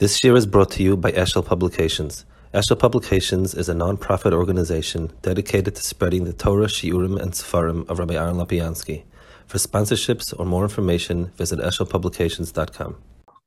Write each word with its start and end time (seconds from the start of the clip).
This 0.00 0.24
year 0.24 0.34
is 0.34 0.44
brought 0.44 0.72
to 0.72 0.82
you 0.82 0.96
by 0.96 1.12
Eshel 1.12 1.46
Publications. 1.46 2.24
Eshel 2.52 2.76
Publications 2.76 3.54
is 3.54 3.68
a 3.68 3.74
non-profit 3.74 4.32
organization 4.32 5.12
dedicated 5.22 5.76
to 5.76 5.82
spreading 5.84 6.24
the 6.24 6.32
Torah, 6.32 6.66
Shiurim, 6.66 7.16
and 7.22 7.30
Sefarim 7.30 7.88
of 7.88 8.00
Rabbi 8.00 8.14
Aaron 8.14 8.34
Lapiansky. 8.34 9.04
For 9.46 9.58
sponsorships 9.58 10.34
or 10.36 10.46
more 10.46 10.64
information, 10.64 11.26
visit 11.36 11.60
eshelpublications.com. 11.60 12.96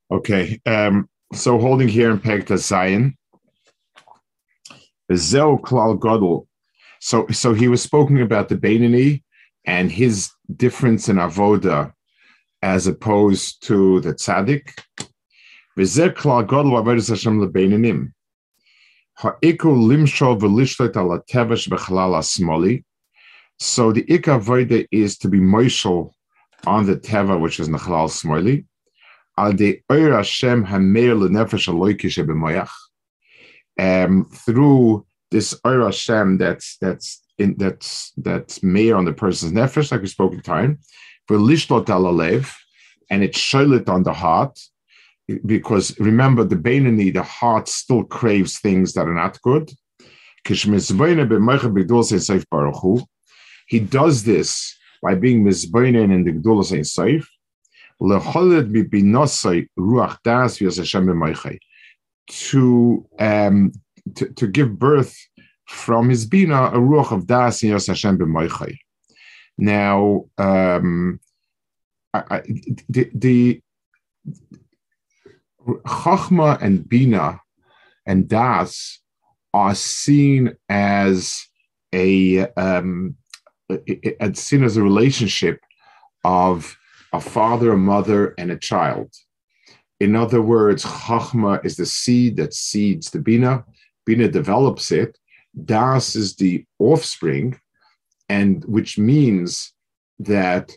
Okay, 0.09 0.61
um, 0.65 1.09
so 1.33 1.59
holding 1.59 1.89
here 1.89 2.11
in 2.11 2.19
Pegta 2.19 2.57
Zion, 2.57 3.17
Zeo 5.11 5.59
Klal 5.59 5.99
Godel. 5.99 6.47
So, 7.01 7.27
so 7.27 7.53
he 7.53 7.67
was 7.67 7.81
speaking 7.81 8.21
about 8.21 8.47
the 8.47 8.55
Beinani 8.55 9.21
and 9.65 9.91
his 9.91 10.31
difference 10.55 11.09
in 11.09 11.17
avoda 11.17 11.91
as 12.61 12.87
opposed 12.87 13.61
to 13.67 13.99
the 13.99 14.13
tzaddik. 14.13 14.71
וזה 15.78 16.10
כלל 16.10 16.42
גודל 16.42 16.76
עבודת 16.76 17.10
השם 17.12 17.42
לבינונים. 17.42 18.08
העיקר 19.18 19.68
למשול 19.90 20.36
ולשלט 20.40 20.96
על 20.96 21.06
הטבע 21.14 21.56
שבחלל 21.56 22.14
השמאלי. 22.14 22.80
So 23.62 23.92
the 23.92 24.02
ikar 24.04 24.40
avoda 24.40 24.86
is 24.90 25.16
to 25.18 25.28
be 25.28 25.38
moishel 25.38 26.12
on 26.66 26.86
the 26.86 26.96
teva, 26.96 27.38
which 27.40 27.60
is 27.60 27.68
nachlal 27.68 28.08
smoli. 28.08 28.64
Al 29.38 29.52
de 29.52 29.82
oir 29.90 30.16
Hashem 30.16 30.64
hameir 30.64 31.16
lenefesh 31.16 31.68
aloiki 31.68 32.08
shebemoyach. 32.14 32.70
Um, 33.78 34.26
through 34.26 35.06
this 35.30 35.58
oir 35.64 35.84
Hashem 35.84 36.38
that's 36.38 36.76
that's 36.78 37.22
in 37.38 37.54
that's 37.56 38.12
that's 38.16 38.62
made 38.62 38.92
on 38.92 39.04
the 39.04 39.12
person's 39.12 39.52
nefesh, 39.52 39.92
like 39.92 40.02
we 40.02 40.08
spoke 40.08 40.32
in 40.32 40.40
time, 40.40 40.78
for 41.28 41.36
lishlot 41.36 41.86
alalev, 41.86 42.52
and 43.10 43.22
it's 43.22 43.38
sholit 43.38 43.88
on 43.88 44.02
the 44.02 44.12
heart, 44.12 44.58
because 45.45 45.99
remember 45.99 46.43
the 46.43 46.55
Beinani, 46.55 47.13
the 47.13 47.23
heart 47.23 47.67
still 47.67 48.03
craves 48.03 48.59
things 48.59 48.93
that 48.93 49.07
are 49.07 49.13
not 49.13 49.41
good. 49.41 49.71
He 53.67 53.79
does 53.79 54.23
this 54.23 54.77
by 55.03 55.15
being 55.15 55.43
mizbainen 55.43 56.13
in 56.13 56.23
the 56.23 56.31
Gdulas 56.31 56.71
Ein 56.71 56.85
Seif. 56.85 57.25
To 62.29 63.05
um 63.19 63.71
to, 64.15 64.29
to 64.33 64.47
give 64.47 64.79
birth 64.79 65.15
from 65.65 66.09
his 66.09 66.25
bina 66.25 66.67
a 66.67 66.77
ruach 66.77 67.11
of 67.11 67.27
das 67.27 67.63
in 67.63 67.71
Hashem 67.71 68.17
b'moichai. 68.17 68.77
Now, 69.57 70.25
um, 70.37 71.19
I, 72.13 72.23
I, 72.29 72.41
the, 72.87 73.09
the 73.13 73.61
chachma 75.85 76.61
and 76.61 76.87
bina 76.87 77.41
and 78.05 78.27
das 78.27 78.99
are 79.53 79.75
seen 79.75 80.55
as 80.69 81.47
a 81.93 82.47
um, 82.53 83.15
seen 84.33 84.63
as 84.63 84.77
a 84.77 84.83
relationship 84.83 85.59
of 86.23 86.77
a 87.13 87.19
father, 87.19 87.71
a 87.71 87.77
mother, 87.77 88.33
and 88.37 88.51
a 88.51 88.57
child. 88.57 89.13
In 89.99 90.15
other 90.15 90.41
words, 90.41 90.83
chachma 90.85 91.63
is 91.65 91.77
the 91.77 91.85
seed 91.85 92.37
that 92.37 92.53
seeds 92.53 93.09
the 93.09 93.19
bina. 93.19 93.65
Bina 94.05 94.27
develops 94.27 94.91
it, 94.91 95.17
Das 95.65 96.15
is 96.15 96.35
the 96.35 96.65
offspring, 96.79 97.59
and 98.29 98.63
which 98.65 98.97
means 98.97 99.73
that 100.19 100.71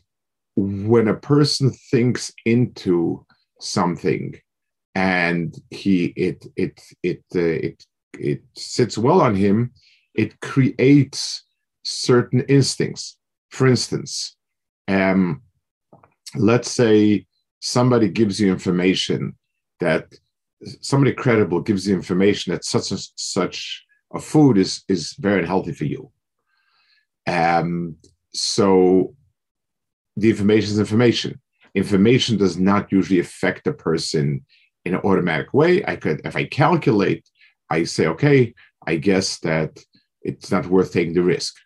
when 0.57 1.09
a 1.09 1.15
person 1.15 1.71
thinks 1.91 2.33
into 2.45 3.25
something 3.61 4.35
and 4.95 5.57
he 5.71 6.07
it 6.17 6.47
it 6.57 6.81
it 7.03 7.23
uh, 7.35 7.41
it 7.41 7.85
it 8.19 8.43
sits 8.57 8.99
well 8.99 9.21
on 9.21 9.35
him, 9.35 9.73
it 10.15 10.41
creates 10.41 11.45
certain 11.83 12.41
instincts. 12.43 13.17
For 13.51 13.67
instance, 13.67 14.37
um, 14.89 15.43
let's 16.37 16.71
say 16.71 17.27
somebody 17.61 18.09
gives 18.09 18.41
you 18.41 18.51
information 18.51 19.37
that 19.81 20.13
somebody 20.81 21.13
credible 21.13 21.61
gives 21.61 21.87
you 21.87 21.95
information 21.95 22.53
that 22.53 22.65
such 22.65 22.91
and 22.91 23.01
such 23.17 23.85
a 24.13 24.21
food 24.21 24.59
is 24.59 24.83
is 24.89 25.15
very 25.19 25.41
unhealthy 25.41 25.73
for 25.73 25.85
you. 25.85 26.11
Um, 27.27 27.97
so 28.33 29.15
the 30.17 30.31
information 30.31 30.73
is 30.73 30.79
information. 30.79 31.41
Information 31.75 32.37
does 32.37 32.59
not 32.59 32.91
usually 32.91 33.21
affect 33.21 33.67
a 33.67 33.73
person 33.73 34.45
in 34.85 34.95
an 34.95 35.01
automatic 35.01 35.53
way. 35.53 35.85
I 35.85 35.97
could, 35.97 36.21
if 36.25 36.37
I 36.37 36.45
calculate, 36.45 37.29
I 37.69 37.85
say, 37.85 38.07
okay, 38.09 38.55
I 38.87 38.97
guess 38.97 39.39
that 39.41 39.79
it's 40.23 40.51
not 40.51 40.67
worth 40.67 40.93
taking 40.93 41.15
the 41.15 41.23
risk. 41.23 41.57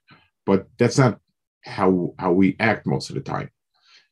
But 0.47 0.66
that's 0.78 0.98
not 0.98 1.19
how 1.64 2.14
how 2.19 2.32
we 2.32 2.56
act 2.60 2.86
most 2.86 3.08
of 3.08 3.14
the 3.14 3.22
time. 3.22 3.50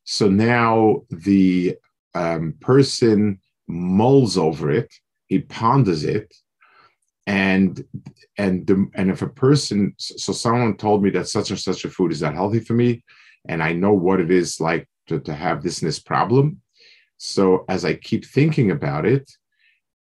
So 0.04 0.28
now 0.28 1.02
the 1.10 1.76
um, 2.14 2.54
person 2.60 3.40
mulls 3.68 4.38
over 4.38 4.70
it, 4.70 4.92
he 5.26 5.40
ponders 5.40 6.04
it, 6.04 6.34
and 7.26 7.84
and 8.38 8.66
the, 8.66 8.88
and 8.94 9.10
if 9.10 9.22
a 9.22 9.28
person 9.28 9.94
so 9.98 10.32
someone 10.32 10.76
told 10.76 11.02
me 11.02 11.10
that 11.10 11.28
such 11.28 11.50
and 11.50 11.58
such 11.58 11.84
a 11.84 11.90
food 11.90 12.12
is 12.12 12.22
not 12.22 12.34
healthy 12.34 12.60
for 12.60 12.72
me 12.72 13.04
and 13.48 13.62
i 13.62 13.72
know 13.72 13.92
what 13.92 14.20
it 14.20 14.30
is 14.30 14.60
like 14.60 14.88
to, 15.06 15.20
to 15.20 15.34
have 15.34 15.62
this 15.62 15.80
and 15.82 15.88
this 15.88 16.00
problem 16.00 16.60
so 17.22 17.64
as 17.68 17.84
i 17.84 17.94
keep 17.94 18.24
thinking 18.24 18.70
about 18.70 19.06
it 19.06 19.30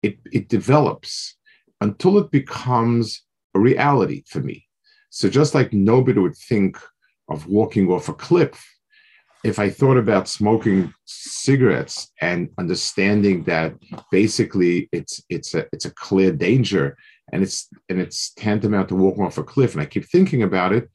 it 0.03 0.17
it 0.31 0.47
develops 0.49 1.35
until 1.81 2.17
it 2.17 2.31
becomes 2.31 3.23
a 3.55 3.59
reality 3.59 4.23
for 4.27 4.39
me 4.39 4.65
so 5.09 5.29
just 5.29 5.55
like 5.55 5.73
nobody 5.73 6.19
would 6.19 6.35
think 6.35 6.77
of 7.29 7.47
walking 7.47 7.89
off 7.89 8.09
a 8.09 8.13
cliff 8.13 8.63
if 9.43 9.59
I 9.59 9.69
thought 9.69 9.97
about 9.97 10.27
smoking 10.27 10.91
cigarettes 11.05 12.11
and 12.19 12.49
understanding 12.57 13.43
that 13.43 13.75
basically 14.11 14.89
it's 14.91 15.21
it's 15.29 15.53
a 15.53 15.67
it's 15.71 15.85
a 15.85 15.93
clear 15.93 16.31
danger 16.31 16.97
and 17.31 17.43
it's 17.43 17.69
and 17.89 17.99
it's 17.99 18.31
tantamount 18.33 18.89
to 18.89 18.95
walking 18.95 19.23
off 19.23 19.37
a 19.37 19.43
cliff, 19.43 19.73
and 19.73 19.81
I 19.81 19.85
keep 19.85 20.05
thinking 20.05 20.43
about 20.43 20.73
it, 20.73 20.89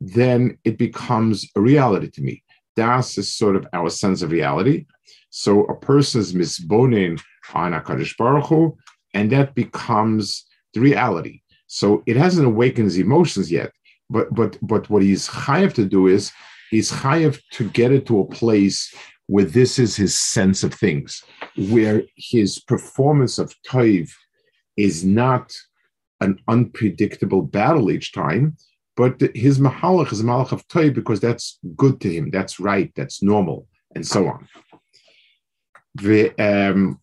then 0.00 0.58
it 0.64 0.78
becomes 0.78 1.46
a 1.56 1.60
reality 1.60 2.10
to 2.10 2.22
me. 2.22 2.42
Das 2.78 3.18
is 3.18 3.34
sort 3.42 3.56
of 3.56 3.66
our 3.72 3.90
sense 3.90 4.22
of 4.22 4.30
reality. 4.30 4.86
So 5.30 5.64
a 5.64 5.76
person's 5.90 6.32
misbonin 6.32 7.20
on 7.52 7.72
Hakadosh 7.72 8.16
Baruch 8.16 8.46
Hu, 8.46 8.76
and 9.14 9.32
that 9.32 9.56
becomes 9.62 10.46
the 10.74 10.80
reality. 10.80 11.42
So 11.66 12.04
it 12.06 12.16
hasn't 12.16 12.46
awakened 12.46 12.86
his 12.90 12.98
emotions 13.06 13.50
yet, 13.50 13.72
but 14.08 14.26
but 14.38 14.52
but 14.62 14.88
what 14.90 15.02
he's 15.02 15.28
chayav 15.28 15.72
to 15.74 15.84
do 15.96 16.06
is 16.06 16.30
he's 16.70 16.90
chayav 17.00 17.40
to 17.56 17.68
get 17.70 17.90
it 17.96 18.06
to 18.06 18.20
a 18.20 18.30
place 18.40 18.78
where 19.26 19.44
this 19.58 19.72
is 19.84 19.96
his 19.96 20.14
sense 20.34 20.62
of 20.62 20.72
things, 20.72 21.22
where 21.72 22.04
his 22.32 22.60
performance 22.60 23.38
of 23.38 23.54
toiv 23.68 24.08
is 24.76 25.04
not 25.04 25.44
an 26.20 26.38
unpredictable 26.46 27.42
battle 27.42 27.90
each 27.90 28.12
time, 28.12 28.56
but 28.98 29.20
his 29.32 29.60
mahalach 29.60 30.10
is 30.12 30.20
a 30.20 30.24
malach 30.24 30.50
of 30.50 30.66
toy 30.66 30.90
because 30.90 31.20
that's 31.20 31.60
good 31.76 32.00
to 32.00 32.10
him, 32.10 32.30
that's 32.30 32.58
right, 32.58 32.92
that's 32.96 33.22
normal, 33.22 33.68
and 33.94 34.04
so 34.04 34.26
on. 34.26 34.48
Um, 36.40 37.00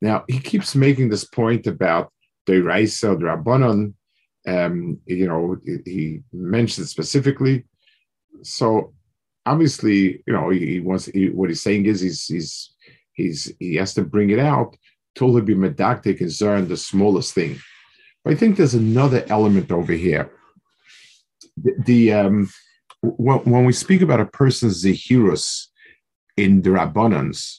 now 0.00 0.24
he 0.28 0.40
keeps 0.40 0.74
making 0.74 1.10
this 1.10 1.24
point 1.24 1.68
about 1.68 2.12
the 2.46 2.60
raisa, 2.60 3.14
the 3.14 3.26
rabbanon. 3.26 3.94
Um, 4.46 4.98
you 5.06 5.28
know, 5.28 5.56
he 5.84 6.22
mentions 6.32 6.90
specifically. 6.90 7.64
So 8.44 8.92
obviously, 9.46 10.22
you 10.26 10.32
know, 10.32 10.50
he, 10.50 10.80
wants, 10.80 11.06
he, 11.06 11.28
what 11.28 11.48
he's 11.48 11.62
saying 11.62 11.86
is 11.86 12.00
he's, 12.00 12.26
he's, 12.26 12.74
he's, 13.12 13.52
he 13.58 13.76
has 13.76 13.94
to 13.94 14.02
bring 14.02 14.30
it 14.30 14.38
out 14.38 14.76
totally 15.14 15.42
be 15.42 15.54
medactic 15.54 16.20
and 16.20 16.68
the 16.68 16.76
smallest 16.76 17.34
thing. 17.34 17.56
But 18.24 18.32
I 18.32 18.36
think 18.36 18.56
there's 18.56 18.74
another 18.74 19.24
element 19.28 19.70
over 19.70 19.92
here 19.92 20.30
the, 21.56 21.74
the 21.84 22.12
um, 22.12 22.50
when, 23.02 23.38
when 23.40 23.64
we 23.64 23.72
speak 23.72 24.02
about 24.02 24.20
a 24.20 24.26
person's 24.26 24.84
zehirus 24.84 25.66
in 26.36 26.62
the 26.62 26.70
Rabbanans, 26.70 27.58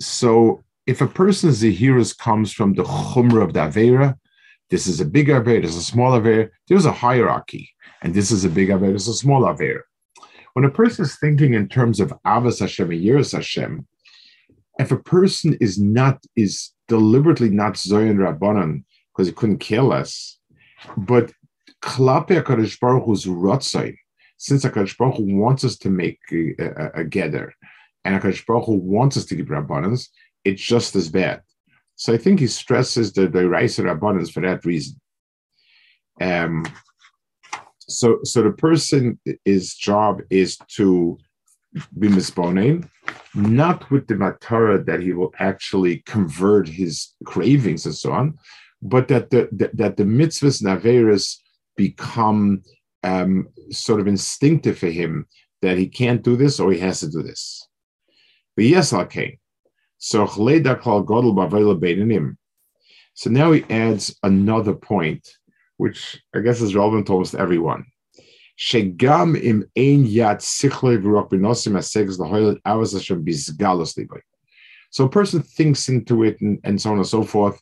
so 0.00 0.64
if 0.86 1.00
a 1.00 1.06
person's 1.06 1.62
zehirus 1.62 2.16
comes 2.16 2.52
from 2.52 2.74
the 2.74 2.84
chumrah 2.84 3.44
of 3.44 3.54
the 3.54 3.60
Avera, 3.60 4.16
this 4.68 4.86
is 4.86 5.00
a 5.00 5.04
big 5.04 5.28
Avera, 5.28 5.62
this 5.62 5.70
is 5.70 5.78
a 5.78 5.82
small 5.82 6.12
Avera, 6.12 6.50
there's 6.68 6.84
a 6.84 6.92
hierarchy, 6.92 7.70
and 8.02 8.12
this 8.12 8.30
is 8.30 8.44
a 8.44 8.50
big 8.50 8.68
Avera, 8.68 8.92
this 8.92 9.08
is 9.08 9.14
a 9.14 9.18
small 9.18 9.42
Avera. 9.42 9.80
When 10.56 10.64
a 10.64 10.70
person 10.70 11.04
is 11.04 11.18
thinking 11.18 11.52
in 11.52 11.68
terms 11.68 12.00
of 12.00 12.14
Avas 12.26 12.60
Hashem 12.60 12.90
and 12.90 13.04
Yiras 13.04 13.32
Hashem, 13.32 13.86
if 14.78 14.90
a 14.90 14.96
person 14.96 15.54
is 15.60 15.78
not, 15.78 16.24
is 16.34 16.72
deliberately 16.88 17.50
not 17.50 17.74
Zoyan 17.74 18.16
Rabbanan, 18.16 18.82
because 19.12 19.26
he 19.26 19.34
couldn't 19.34 19.58
care 19.58 19.82
less. 19.82 20.38
But 20.96 21.30
klape 21.82 22.28
HaKadosh 22.28 22.80
Baruch 22.80 23.04
Hu's 23.04 23.26
rotzai, 23.26 23.98
since 24.38 24.64
HaKadosh 24.64 24.96
Baruch 24.96 25.16
Hu 25.16 25.36
wants 25.36 25.62
us 25.62 25.76
to 25.76 25.90
make 25.90 26.20
a, 26.32 26.54
a, 26.58 27.00
a 27.00 27.04
gather, 27.04 27.52
and 28.06 28.18
HaKadosh 28.18 28.46
Baruch 28.46 28.64
Hu 28.64 28.76
wants 28.76 29.18
us 29.18 29.26
to 29.26 29.36
give 29.36 29.48
Rabbanans, 29.48 30.08
it's 30.42 30.62
just 30.62 30.96
as 30.96 31.10
bad. 31.10 31.42
So 31.96 32.14
I 32.14 32.16
think 32.16 32.40
he 32.40 32.46
stresses 32.46 33.12
the, 33.12 33.28
the 33.28 33.46
Raisa 33.46 33.82
Rabbanans 33.82 34.32
for 34.32 34.40
that 34.40 34.64
reason. 34.64 34.98
Um, 36.18 36.64
so, 37.88 38.18
so 38.24 38.42
the 38.42 38.52
person, 38.52 39.18
his 39.44 39.74
job 39.74 40.20
is 40.30 40.58
to 40.76 41.18
be 41.98 42.08
misboning, 42.08 42.88
not 43.34 43.90
with 43.90 44.06
the 44.06 44.14
matara 44.14 44.84
that 44.86 45.00
he 45.00 45.12
will 45.12 45.32
actually 45.38 45.98
convert 46.06 46.68
his 46.68 47.14
cravings 47.24 47.86
and 47.86 47.94
so 47.94 48.12
on, 48.12 48.34
but 48.82 49.08
that 49.08 49.30
the, 49.30 49.48
that 49.74 49.96
the 49.96 50.04
mitzvahs 50.04 50.64
and 50.64 50.82
averas 50.82 51.36
become 51.76 52.62
um, 53.02 53.48
sort 53.70 54.00
of 54.00 54.06
instinctive 54.06 54.78
for 54.78 54.88
him 54.88 55.26
that 55.62 55.78
he 55.78 55.88
can't 55.88 56.22
do 56.22 56.36
this 56.36 56.58
or 56.58 56.72
he 56.72 56.78
has 56.78 57.00
to 57.00 57.10
do 57.10 57.22
this. 57.22 57.68
But 58.56 58.64
yes, 58.64 58.92
okay. 58.92 59.38
So 59.98 60.26
so 63.18 63.30
now 63.30 63.52
he 63.52 63.64
adds 63.70 64.18
another 64.22 64.74
point, 64.74 65.28
which 65.76 66.20
I 66.34 66.40
guess 66.40 66.60
is 66.60 66.74
relevant 66.74 67.06
to 67.06 67.12
almost 67.12 67.34
everyone. 67.34 67.86
Shegam 68.58 69.42
im 69.42 69.64
ein 69.76 70.04
libay. 73.96 74.20
So 74.90 75.04
a 75.04 75.08
person 75.10 75.42
thinks 75.42 75.88
into 75.88 76.22
it 76.22 76.40
and, 76.40 76.58
and 76.64 76.80
so 76.80 76.90
on 76.90 76.96
and 76.98 77.06
so 77.06 77.22
forth. 77.22 77.60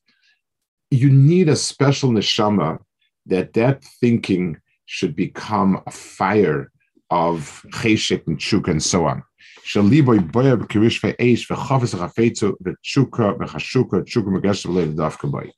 You 0.90 1.10
need 1.10 1.48
a 1.48 1.56
special 1.56 2.10
neshama 2.10 2.78
that 3.26 3.54
that 3.54 3.82
thinking 4.00 4.58
should 4.86 5.16
become 5.16 5.82
a 5.86 5.90
fire 5.90 6.70
of 7.10 7.64
cheshek 7.70 8.26
and 8.26 8.38
chuk 8.38 8.68
and 8.68 8.82
so 8.82 9.06
on. 9.06 9.22
Shaliboy 9.64 10.30
boya 10.30 10.56
b'kirish 10.60 11.00
ve'esh 11.00 11.48
v'chavas 11.48 11.98
ha'chafetzu 11.98 12.54
v'chuka 12.62 13.36
v'chashuka 13.38 14.04
chuka 14.06 14.28
m'gesh 14.28 14.66
v'lev 14.66 14.94
dafka 14.94 15.50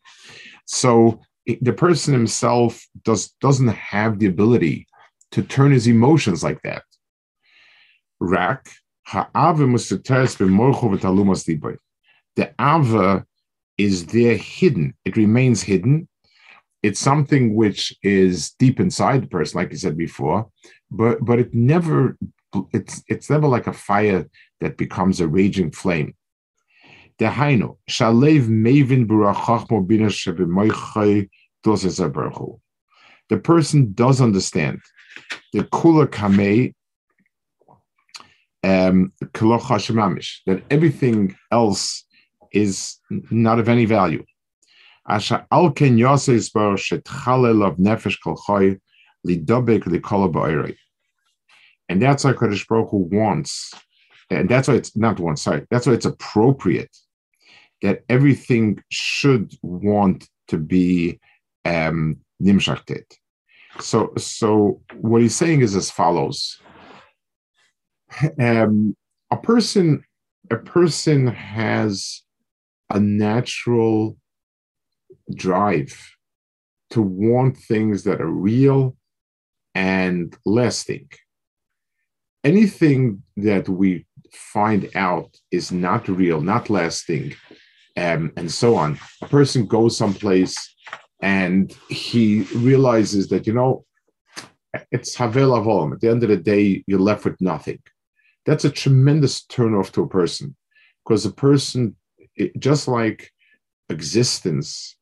So 0.65 1.21
the 1.47 1.73
person 1.73 2.13
himself 2.13 2.85
does 3.05 3.31
doesn't 3.41 3.69
have 3.69 4.19
the 4.19 4.27
ability 4.27 4.87
to 5.33 5.43
turn 5.43 5.73
his 5.73 5.87
emotions 5.87 6.43
like 6.43 6.61
that. 6.63 6.83
Rak, 8.21 8.69
The 12.35 12.53
ava 12.61 13.27
is 13.79 14.07
there 14.07 14.37
hidden. 14.37 14.95
It 15.05 15.17
remains 15.17 15.63
hidden. 15.63 16.09
It's 16.83 17.01
something 17.01 17.55
which 17.55 17.95
is 18.03 18.53
deep 18.59 18.81
inside 18.81 19.23
the 19.23 19.29
person, 19.29 19.59
like 19.59 19.71
you 19.71 19.77
said 19.77 19.97
before, 19.97 20.49
but 20.91 21.25
but 21.25 21.39
it 21.39 21.55
never 21.55 22.17
it's 22.73 23.03
it's 23.09 23.29
never 23.31 23.47
like 23.47 23.67
a 23.67 23.73
fire 23.73 24.27
that 24.61 24.77
becomes 24.77 25.21
a 25.21 25.29
raging 25.29 25.71
flame. 25.71 26.15
Dehainu, 27.19 27.79
shalev 27.89 28.47
mevin 28.49 29.07
burachachmo 29.07 29.81
The 33.29 33.37
person 33.39 33.93
does 33.95 34.21
understand 34.21 34.81
the 35.53 35.61
kula 35.61 36.07
kamei 36.07 36.75
um, 38.63 39.13
that 40.47 40.63
everything 40.71 41.37
else 41.51 42.05
is 42.53 42.99
not 43.31 43.59
of 43.59 43.69
any 43.69 43.85
value. 43.85 44.25
Asha 45.09 45.47
al 45.51 45.71
ken 45.71 45.97
yose 45.97 46.51
shetchalel 46.53 47.67
of 47.67 47.77
nefesh 47.77 48.19
lidobek. 49.27 50.77
And 51.89 52.03
that's 52.03 52.25
why 52.25 52.33
Kodesh 52.33 52.67
Baruch 52.67 52.91
Hu 52.91 53.09
wants, 53.13 53.73
and 54.31 54.49
that's 54.49 54.67
why 54.69 54.75
it's 54.75 54.97
not 54.97 55.21
one 55.21 55.37
side, 55.37 55.67
that's 55.71 55.87
why 55.87 55.93
it's 55.93 56.07
appropriate 56.07 56.91
that 57.83 58.05
everything 58.09 58.83
should 58.91 59.55
want 59.63 60.29
to 60.49 60.59
be 60.59 61.21
um. 61.65 62.19
So, 63.81 64.13
so 64.17 64.81
what 64.95 65.23
he's 65.23 65.37
saying 65.37 65.61
is 65.63 65.75
as 65.75 65.91
follows: 65.91 66.59
um, 68.41 68.97
a 69.31 69.37
person, 69.37 70.05
a 70.51 70.57
person 70.57 71.27
has 71.27 72.23
a 72.91 73.01
natural 73.01 74.17
drive 75.35 75.99
to 76.91 77.03
want 77.03 77.57
things 77.57 78.05
that 78.05 78.21
are 78.21 78.31
real 78.31 78.97
and 79.75 80.37
lasting. 80.45 81.09
Anything 82.45 83.23
that 83.37 83.69
we 83.69 84.07
find 84.33 84.89
out 84.95 85.37
is 85.51 85.73
not 85.73 86.09
real, 86.09 86.41
not 86.41 86.71
lasting, 86.71 87.35
um, 87.97 88.33
and 88.37 88.51
so 88.51 88.77
on. 88.77 88.99
A 89.23 89.27
person 89.29 89.67
goes 89.67 89.97
someplace 89.97 90.57
and 91.23 91.77
he 91.89 92.43
realizes 92.55 93.29
that 93.29 93.47
you 93.47 93.53
know 93.53 93.85
it's 94.91 95.15
havel 95.15 95.53
avolum. 95.53 95.93
At 95.93 96.01
the 96.01 96.11
end 96.11 96.23
of 96.23 96.29
the 96.29 96.37
day, 96.37 96.85
you're 96.87 96.99
left 96.99 97.25
with 97.25 97.41
nothing. 97.41 97.81
That's 98.45 98.65
a 98.65 98.71
tremendous 98.71 99.45
turnoff 99.45 99.93
to 99.93 100.03
a 100.03 100.09
person 100.09 100.57
because 101.05 101.25
a 101.25 101.33
person, 101.33 101.97
it, 102.37 102.59
just 102.59 102.89
like 102.89 103.33
existence, 103.89 104.97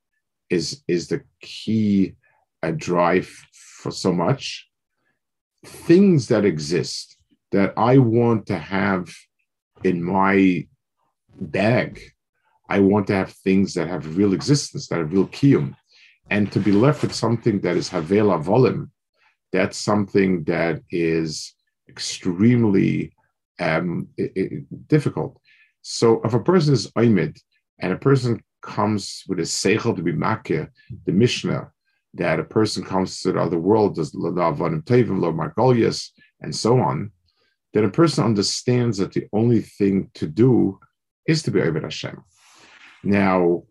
is 0.50 0.82
is 0.87 1.08
the 1.08 1.23
key 1.41 2.14
uh, 2.62 2.73
drive 2.76 3.29
for 3.52 3.91
so 3.91 4.12
much. 4.12 4.69
Things 5.64 6.29
that 6.29 6.44
exist 6.44 7.17
that 7.52 7.73
I 7.76 7.99
want 7.99 8.46
to 8.46 8.58
have 8.58 9.14
in 9.82 10.02
my 10.02 10.67
bag, 11.41 12.00
I 12.69 12.81
want 12.81 13.06
to 13.08 13.14
have 13.14 13.32
things 13.32 13.75
that 13.75 13.88
have 13.88 14.16
real 14.16 14.32
existence, 14.32 14.88
that 14.88 14.99
have 14.99 15.12
real 15.12 15.28
kiyum 15.28 15.76
and 16.31 16.50
to 16.52 16.61
be 16.61 16.72
left 16.72 17.02
with 17.02 17.14
something 17.14 17.61
that 17.61 17.76
is 17.76 17.90
havela 17.90 18.43
volim, 18.43 18.90
that's 19.52 19.78
something 19.78 20.44
that 20.44 20.81
is 20.90 21.55
extremely 21.88 23.14
um, 23.61 24.08
it, 24.16 24.32
it, 24.34 24.88
difficult. 24.88 25.38
So 25.82 26.20
if 26.25 26.34
a 26.34 26.40
person 26.40 26.72
is 26.75 26.90
oimid 26.93 27.38
and 27.78 27.93
a 27.93 27.99
person 27.99 28.43
comes 28.62 29.22
with 29.28 29.38
a 29.38 29.43
seichel 29.43 29.94
to 29.94 30.02
be 30.02 30.12
makir, 30.12 30.70
the 31.05 31.12
Mishnah, 31.12 31.70
that 32.14 32.40
a 32.40 32.44
person 32.44 32.84
comes 32.84 33.20
to 33.20 33.32
the 33.32 33.41
other 33.41 33.58
world, 33.58 33.96
does 33.96 34.12
lavanim 34.12 34.82
tevim, 34.84 35.20
lo 35.20 35.32
margolias, 35.32 36.10
and 36.41 36.55
so 36.55 36.81
on, 36.81 37.10
then 37.74 37.84
a 37.84 37.91
person 37.91 38.24
understands 38.24 38.98
that 38.98 39.12
the 39.12 39.27
only 39.32 39.60
thing 39.60 40.10
to 40.15 40.27
do 40.27 40.79
is 41.27 41.43
to 41.43 41.50
be 41.50 41.60
Ovid 41.60 41.82
Hashem. 41.82 42.22
Now, 43.05 43.65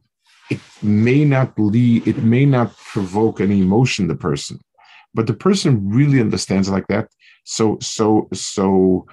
it 0.49 0.59
may 0.81 1.25
not 1.25 1.57
lead, 1.57 2.07
it 2.07 2.17
may 2.17 2.45
not 2.45 2.75
provoke 2.77 3.41
any 3.41 3.61
emotion 3.61 4.07
the 4.07 4.15
person, 4.15 4.59
but 5.13 5.27
the 5.27 5.33
person 5.33 5.89
really 5.89 6.19
understands 6.19 6.69
like 6.69 6.87
that. 6.87 7.09
So, 7.43 7.77
so, 7.81 8.27
so 8.33 9.07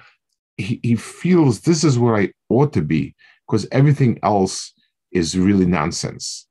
he, 0.57 0.79
he 0.83 0.95
feels 0.95 1.61
this 1.61 1.83
is 1.83 1.97
where 1.97 2.15
I 2.15 2.31
ought 2.49 2.73
to 2.73 2.81
be 2.81 3.15
because 3.47 3.67
everything 3.71 4.19
else 4.23 4.73
is 5.11 5.37
really 5.37 5.65
nonsense. 5.65 6.47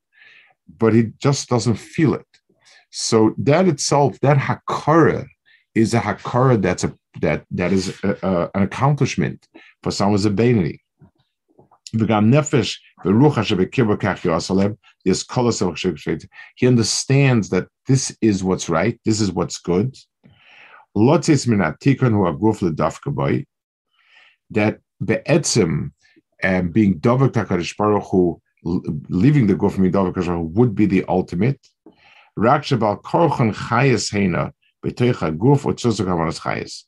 But 0.78 0.94
he 0.94 1.12
just 1.18 1.48
doesn't 1.48 1.76
feel 1.76 2.14
it. 2.14 2.26
So 2.90 3.34
that 3.38 3.68
itself, 3.68 4.18
that 4.20 4.36
hakara, 4.36 5.26
is 5.74 5.94
a 5.94 6.00
hakara 6.00 6.60
that's 6.60 6.84
a 6.84 6.92
that 7.20 7.44
that 7.50 7.72
is 7.72 7.98
a, 8.02 8.16
a, 8.22 8.50
an 8.54 8.62
accomplishment 8.62 9.48
for 9.82 9.90
someone's 9.90 10.24
ability. 10.24 10.82
He 13.02 13.10
understands 16.66 17.48
that 17.50 17.68
this 17.86 18.16
is 18.20 18.44
what's 18.44 18.68
right, 18.68 19.00
this 19.04 19.20
is 19.20 19.32
what's 19.32 19.58
good. 19.58 19.96
That 24.50 24.80
be'etzim 25.04 25.92
um, 26.42 26.70
being 26.70 27.00
Dovak 27.00 27.30
HaKadosh 27.30 27.76
Baruch 27.76 28.04
Hu, 28.10 28.40
leaving 28.64 29.46
the 29.46 29.54
Guf 29.54 29.76
Midovak 29.76 30.14
HaKadosh 30.14 30.50
would 30.52 30.74
be 30.74 30.86
the 30.86 31.04
ultimate. 31.08 31.66
Rakshabal 32.38 33.02
Korchan 33.02 33.54
Chayas 33.54 34.12
Hena, 34.12 34.52
Betoicha 34.84 35.36
Guf 35.36 35.62
Otzuzak 35.62 36.06
Havanas 36.06 36.40
Chayas. 36.40 36.84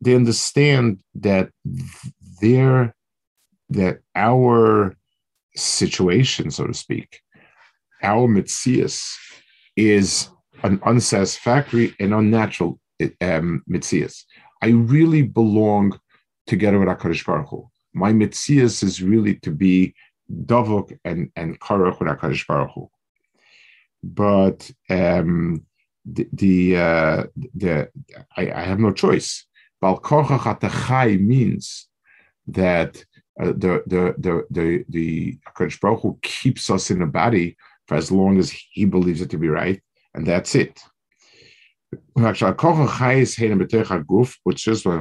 They 0.00 0.14
understand 0.14 1.00
that 1.14 1.50
their 2.40 2.94
that 3.70 4.00
our 4.14 4.94
situation, 5.56 6.50
so 6.50 6.66
to 6.66 6.74
speak, 6.74 7.20
our 8.02 8.28
mitzias 8.28 9.14
is 9.76 10.28
an 10.62 10.80
unsatisfactory 10.84 11.94
and 12.00 12.14
unnatural 12.14 12.78
um, 13.20 13.62
mitzias. 13.68 14.24
I 14.62 14.68
really 14.68 15.22
belong 15.22 15.98
together 16.46 16.78
with 16.78 16.88
HaKadosh 16.88 17.26
Baruch 17.26 17.48
Hu. 17.48 17.70
My 17.92 18.12
mitzias 18.12 18.82
is 18.82 19.02
really 19.02 19.36
to 19.36 19.50
be 19.50 19.94
davok 20.30 20.96
and, 21.04 21.30
and 21.36 21.58
karach 21.60 21.98
with 21.98 22.08
HaKadosh 22.08 22.46
Baruch 22.46 22.70
Hu. 22.74 22.90
but 24.02 24.70
um, 24.90 25.64
the 26.04 26.28
the, 26.32 26.76
uh, 26.76 27.24
the 27.54 27.88
I, 28.36 28.52
I, 28.52 28.62
have 28.62 28.78
no 28.78 28.92
choice. 28.92 29.46
Balkocha 29.82 31.20
means 31.20 31.88
that 32.48 33.04
uh, 33.40 33.46
the 33.46 33.82
the 33.86 34.14
the 34.18 34.46
the 34.50 34.84
the 34.88 35.38
Kodesh 35.56 35.80
Baruch 35.80 36.02
Hu 36.02 36.18
keeps 36.22 36.70
us 36.70 36.90
in 36.90 37.00
the 37.00 37.06
body 37.06 37.56
for 37.86 37.96
as 37.96 38.12
long 38.12 38.38
as 38.38 38.50
he 38.50 38.84
believes 38.84 39.20
it 39.20 39.30
to 39.30 39.38
be 39.38 39.48
right, 39.48 39.82
and 40.14 40.26
that's 40.26 40.54
it. 40.54 40.80
Which 42.14 42.42
is 42.42 42.54
when 42.54 42.62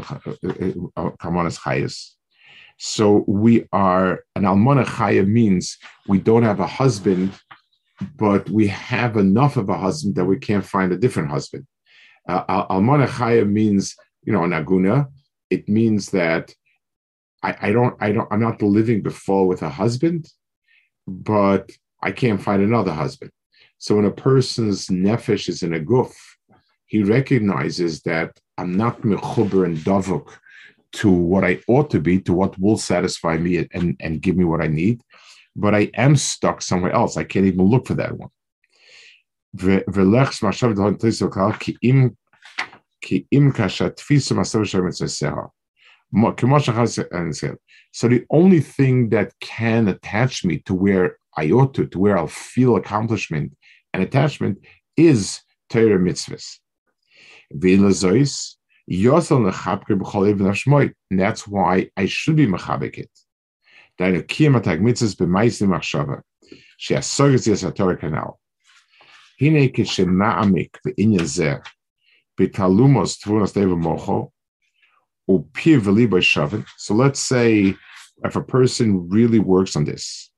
Kamanas 0.01 1.59
Chayas. 1.59 2.11
So 2.77 3.23
we 3.27 3.67
are 3.71 4.23
an 4.35 4.43
almana 4.43 4.83
chaya 4.83 5.27
means 5.27 5.77
we 6.07 6.19
don't 6.19 6.43
have 6.43 6.59
a 6.59 6.67
husband, 6.67 7.31
but 8.17 8.49
we 8.49 8.67
have 8.67 9.15
enough 9.15 9.57
of 9.57 9.69
a 9.69 9.77
husband 9.77 10.15
that 10.15 10.25
we 10.25 10.37
can't 10.37 10.65
find 10.65 10.91
a 10.91 10.97
different 10.97 11.29
husband. 11.29 11.67
Uh, 12.27 12.65
almana 12.67 13.07
chaya 13.07 13.47
means 13.49 13.95
you 14.23 14.33
know 14.33 14.43
an 14.43 14.51
aguna. 14.51 15.07
It 15.49 15.69
means 15.69 16.09
that 16.11 16.53
I, 17.43 17.55
I 17.61 17.71
don't 17.71 17.95
I 17.99 18.11
don't 18.11 18.27
I'm 18.31 18.39
not 18.39 18.61
living 18.61 19.01
before 19.01 19.47
with 19.47 19.61
a 19.61 19.69
husband, 19.69 20.31
but 21.07 21.69
I 22.01 22.11
can't 22.11 22.41
find 22.41 22.61
another 22.61 22.93
husband. 22.93 23.31
So 23.77 23.95
when 23.97 24.05
a 24.05 24.11
person's 24.11 24.87
nefesh 24.87 25.49
is 25.49 25.61
in 25.61 25.73
a 25.73 25.79
guf, 25.79 26.13
he 26.85 27.03
recognizes 27.03 28.01
that 28.03 28.39
I'm 28.57 28.77
not 28.77 29.01
mechuber 29.01 29.65
and 29.65 29.77
davuk 29.77 30.27
to 30.93 31.09
what 31.09 31.43
I 31.43 31.59
ought 31.67 31.89
to 31.89 31.99
be, 31.99 32.21
to 32.21 32.33
what 32.33 32.57
will 32.59 32.77
satisfy 32.77 33.37
me 33.37 33.67
and, 33.73 33.97
and 33.99 34.21
give 34.21 34.37
me 34.37 34.45
what 34.45 34.61
I 34.61 34.67
need, 34.67 35.01
but 35.55 35.73
I 35.73 35.89
am 35.95 36.15
stuck 36.15 36.61
somewhere 36.61 36.91
else. 36.91 37.17
I 37.17 37.23
can't 37.23 37.45
even 37.45 37.65
look 37.65 37.87
for 37.87 37.95
that 37.95 38.17
one. 38.17 38.29
So 46.15 48.07
the 48.07 48.23
only 48.29 48.59
thing 48.59 49.09
that 49.09 49.33
can 49.39 49.87
attach 49.87 50.45
me 50.45 50.59
to 50.59 50.73
where 50.75 51.17
I 51.35 51.49
ought 51.49 51.73
to, 51.75 51.87
to 51.87 51.97
where 51.97 52.15
I'll 52.17 52.27
feel 52.27 52.75
accomplishment 52.75 53.57
and 53.93 54.03
attachment 54.03 54.59
is 54.95 55.41
Torah 55.69 55.97
mitzvahs. 55.97 56.59
And 61.09 61.19
that's 61.19 61.47
why 61.47 61.89
I 61.97 62.05
should 62.05 62.35
be 62.35 62.47
mechabekit. 62.47 63.07
Deine 63.97 64.21
kiyamatag 64.23 64.81
mitzvahs 64.81 65.15
b'maisim 65.15 65.69
machshava. 65.69 66.21
She'asogas 66.77 67.47
yes 67.47 67.63
haTorah 67.63 67.99
kanal. 67.99 68.37
Hine 69.39 69.69
kishena'amik 69.69 70.75
v'inyan 70.85 71.25
zeh. 71.25 71.61
Tvunas 72.37 73.53
deva 73.53 73.75
mocho. 73.75 74.32
So 76.77 76.93
let's 76.93 77.19
say 77.19 77.75
if 78.23 78.35
a 78.35 78.43
person 78.43 79.09
really 79.09 79.39
works 79.39 79.75
on 79.75 79.85
this, 79.85 80.31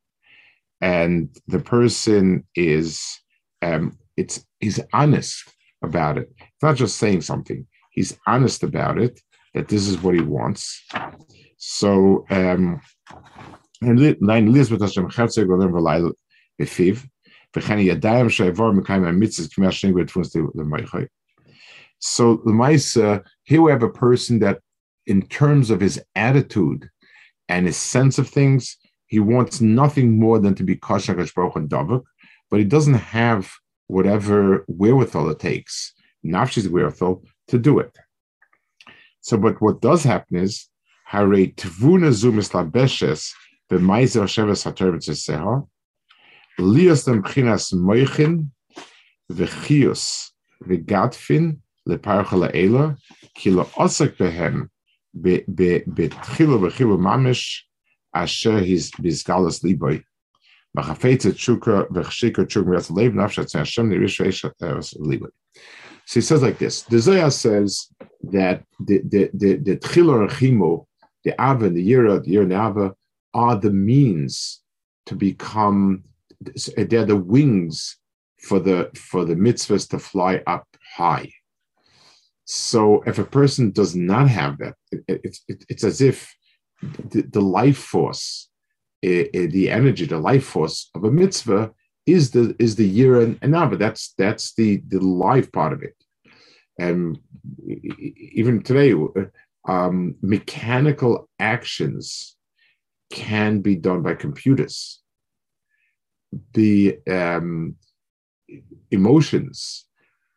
and 0.82 1.30
the 1.48 1.60
person 1.60 2.46
is, 2.56 3.02
um, 3.62 3.98
it's 4.18 4.46
he's 4.60 4.80
honest 4.94 5.44
about 5.84 6.18
it. 6.18 6.30
It's 6.40 6.64
not 6.64 6.76
just 6.76 6.98
saying 6.98 7.22
something 7.22 7.66
he's 7.96 8.18
honest 8.28 8.62
about 8.62 9.00
it 9.00 9.20
that 9.56 9.70
this 9.70 9.88
is 9.88 9.98
what 10.04 10.14
he 10.14 10.22
wants. 10.22 10.84
So 11.58 12.26
um. 12.30 12.82
So 22.00 22.42
the 22.46 22.52
Maisa, 22.52 23.24
here 23.44 23.62
we 23.62 23.72
have 23.72 23.84
a 23.84 23.90
person 23.90 24.40
that 24.40 24.60
in 25.08 25.22
terms 25.28 25.70
of 25.70 25.80
his 25.80 26.02
attitude 26.16 26.90
and 27.48 27.66
his 27.66 27.78
sense 27.78 28.18
of 28.18 28.28
things, 28.28 28.78
he 29.08 29.20
wants 29.20 29.62
nothing 29.62 30.20
more 30.20 30.40
than 30.40 30.56
to 30.56 30.64
be 30.64 30.76
kosher 30.76 31.14
Baruch 31.14 31.56
and 31.56 31.70
Davuk, 31.70 32.04
but 32.50 32.60
he 32.60 32.66
doesn't 32.66 32.96
have 32.96 33.52
whatever 33.88 34.66
wherewithal 34.68 35.30
it 35.30 35.40
takes, 35.40 35.94
nafshi's 36.26 36.68
wherewithal, 36.68 37.24
to 37.48 37.60
do 37.60 37.80
it. 37.80 37.96
So, 39.22 39.38
but 39.38 39.62
what 39.62 39.82
does 39.82 40.04
happen 40.04 40.38
is, 40.38 40.68
Hare 41.06 41.48
tvuna 41.48 42.10
zumis 42.12 42.52
labeshes 42.52 43.32
b'maizer 43.70 44.26
sheves 44.26 44.66
hatorvet 44.66 45.04
zeseha, 45.06 45.68
lios 46.60 47.06
dem 47.06 47.22
chinas 47.22 47.74
moichin 47.74 48.50
v'chios 49.32 50.32
v'gadfin 50.64 51.60
leparcha 51.88 52.50
la'ela, 52.50 52.98
ki 53.36 53.52
Osak 53.52 54.18
osek 54.18 54.70
So 66.08 66.20
he 66.20 66.22
says 66.22 66.42
like 66.42 66.60
this: 66.60 66.82
The 66.84 67.00
Zohar 67.00 67.32
says 67.32 67.88
that 68.24 68.64
the 68.80 69.02
the 69.06 69.30
the 69.34 69.56
the 69.56 69.78
Tchila 69.78 70.30
Chimo, 70.30 70.86
the 71.24 71.34
Ava, 71.40 71.70
the 71.70 71.92
Yira, 71.92 72.24
the 72.24 72.36
Yira, 72.36 72.50
the 72.50 72.56
Ava, 72.56 72.96
are 73.34 73.56
the 73.56 73.72
means 73.72 74.62
to 75.06 75.16
become. 75.16 76.04
They're 76.76 77.06
the 77.06 77.16
wings 77.16 77.98
for 78.42 78.60
the 78.60 78.92
for 78.96 79.24
the 79.26 79.36
mitzvahs 79.36 79.90
to 79.90 80.00
fly 80.00 80.44
up 80.46 80.68
high. 80.96 81.32
So 82.46 83.02
if 83.08 83.18
a 83.18 83.26
person 83.26 83.72
does 83.72 83.96
not 83.96 84.30
have 84.30 84.60
that, 84.60 84.76
it, 84.92 85.04
it, 85.08 85.38
it, 85.48 85.66
it's 85.68 85.84
as 85.84 86.00
if 86.00 86.34
the, 86.82 87.24
the 87.24 87.42
life 87.42 87.78
force, 87.78 88.50
the 89.02 89.70
energy, 89.70 90.06
the 90.06 90.20
life 90.20 90.46
force 90.46 90.90
of 90.96 91.04
a 91.04 91.12
mitzvah 91.12 91.72
is 92.06 92.32
the 92.32 92.56
is 92.60 92.76
the 92.76 92.88
year 92.88 93.20
and, 93.20 93.40
but 93.42 93.80
that's 93.80 94.14
that's 94.18 94.54
the 94.54 94.82
the 94.88 95.00
live 95.00 95.52
part 95.52 95.74
of 95.74 95.82
it. 95.82 95.96
And 96.78 97.20
even 98.18 98.62
today, 98.62 98.94
um, 99.68 100.16
mechanical 100.22 101.30
actions 101.40 102.36
can 103.12 103.62
be 103.62 103.76
done 103.76 104.02
by 104.02 104.14
computers. 104.14 105.02
The 106.54 107.00
um, 107.10 107.76
emotions 108.92 109.86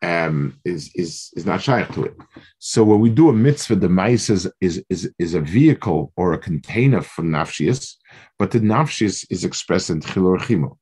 um, 0.03 0.59
is 0.65 0.91
is 0.95 1.31
is 1.35 1.45
not 1.45 1.63
shy 1.63 1.83
to 1.83 2.05
it. 2.05 2.17
So 2.59 2.85
when 2.85 3.01
we 3.01 3.11
do 3.11 3.29
a 3.29 3.33
mitzvah, 3.33 3.77
the 3.77 3.89
mice 3.89 4.31
is 4.31 4.51
is 4.61 4.85
is, 4.89 5.13
is 5.19 5.35
a 5.35 5.41
vehicle 5.41 6.13
or 6.17 6.33
a 6.33 6.39
container 6.39 7.03
for 7.03 7.23
nafshias, 7.23 7.95
but 8.39 8.51
the 8.51 8.61
nafshias 8.61 9.27
is 9.31 9.45
expressed 9.45 9.91
in 9.91 10.01
chilor 10.01 10.39
chimo. 10.39 10.77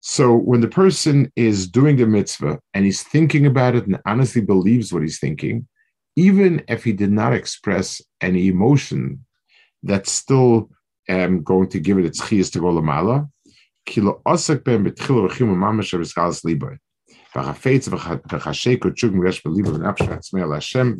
So 0.00 0.36
when 0.36 0.60
the 0.60 0.68
person 0.68 1.32
is 1.34 1.66
doing 1.66 1.96
the 1.96 2.06
mitzvah 2.06 2.60
and 2.74 2.84
he's 2.84 3.02
thinking 3.02 3.44
about 3.44 3.74
it 3.74 3.86
and 3.86 3.98
honestly 4.06 4.40
believes 4.40 4.92
what 4.92 5.02
he's 5.02 5.18
thinking, 5.18 5.66
even 6.14 6.62
if 6.68 6.84
he 6.84 6.92
did 6.92 7.10
not 7.10 7.32
express 7.32 8.00
any 8.20 8.46
emotion, 8.46 9.24
that's 9.82 10.12
still 10.12 10.70
um, 11.08 11.42
going 11.42 11.68
to 11.70 11.80
give 11.80 11.98
it 11.98 12.04
its 12.04 12.20
chiyas 12.20 12.52
to 12.52 12.60
go 12.60 12.66
lamala 12.66 13.28
v'chafetz 17.36 17.88
v'nafsh 19.62 20.04
v'atzmei 20.06 20.42
Hashem. 20.54 20.98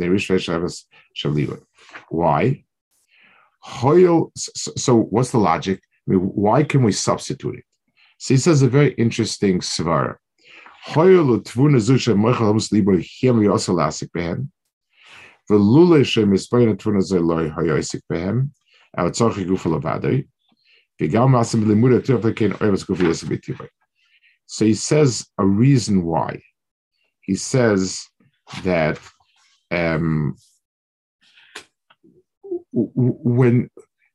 Why? 2.10 2.64
So 4.58 4.94
what's 4.96 5.30
the 5.32 5.38
logic? 5.38 5.80
I 6.08 6.12
mean, 6.12 6.20
why 6.20 6.62
can 6.62 6.82
we 6.82 6.92
substitute 6.92 7.56
it? 7.56 7.64
So 8.18 8.34
he 8.34 8.38
says 8.38 8.62
a 8.62 8.68
very 8.68 8.92
interesting 8.92 9.60
svara. 9.60 10.16
Hoyo 10.88 11.24
l'tvuna 11.26 11.78
zusha 11.78 12.14
moichal 12.14 12.54
hamus 12.54 12.70
lasik 13.68 14.10
behem. 14.16 14.50
V'lule 15.50 16.04
shem 16.04 16.30
loy 16.30 17.48
hoyo 17.50 17.76
isik 17.78 18.02
behem. 18.10 18.50
Al 18.96 19.10
tzorchi. 19.10 19.44
V'gam. 21.00 21.32
So 24.46 24.64
he 24.64 24.74
says 24.74 25.26
a 25.38 25.44
reason 25.44 26.04
why. 26.04 26.42
He 27.20 27.34
says 27.34 28.06
that 28.62 28.98
um, 29.70 30.36
when 32.72 33.68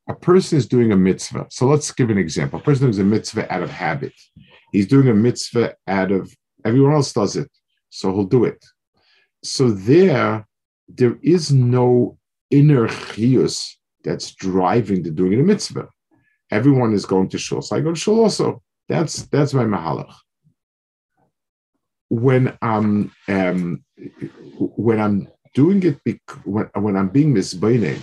a 0.08 0.14
person 0.14 0.58
is 0.58 0.66
doing 0.66 0.92
a 0.92 0.96
mitzvah. 0.96 1.46
So 1.50 1.66
let's 1.66 1.90
give 1.92 2.10
an 2.10 2.18
example. 2.18 2.58
A 2.58 2.62
person 2.62 2.86
does 2.86 2.98
a 2.98 3.04
mitzvah 3.04 3.52
out 3.52 3.62
of 3.62 3.70
habit. 3.70 4.12
He's 4.72 4.86
doing 4.86 5.08
a 5.08 5.14
mitzvah 5.14 5.74
out 5.86 6.10
of 6.10 6.34
everyone 6.64 6.94
else 6.94 7.12
does 7.12 7.36
it, 7.36 7.50
so 7.90 8.12
he'll 8.12 8.24
do 8.24 8.44
it. 8.44 8.64
So 9.44 9.70
there, 9.70 10.46
there 10.88 11.18
is 11.22 11.52
no 11.52 12.18
inner 12.50 12.88
chiyus 12.88 13.74
that's 14.04 14.34
driving 14.34 15.02
the 15.02 15.10
doing 15.10 15.40
a 15.40 15.42
mitzvah. 15.42 15.88
Everyone 16.50 16.92
is 16.92 17.06
going 17.06 17.28
to 17.30 17.38
shul, 17.38 17.62
so 17.62 17.76
I 17.76 17.80
go 17.80 17.92
to 17.92 17.98
shul 17.98 18.20
also. 18.20 18.62
That's 18.88 19.22
that's 19.26 19.54
my 19.54 19.64
mahalach. 19.64 20.14
when 22.12 22.58
I'm 22.60 23.10
um, 23.28 23.82
when 24.76 25.00
I'm 25.00 25.28
doing 25.54 25.82
it 25.82 25.98
bec- 26.04 26.44
when, 26.44 26.68
when 26.74 26.94
I'm 26.94 27.08
being 27.08 27.32
misbehaving, 27.32 28.02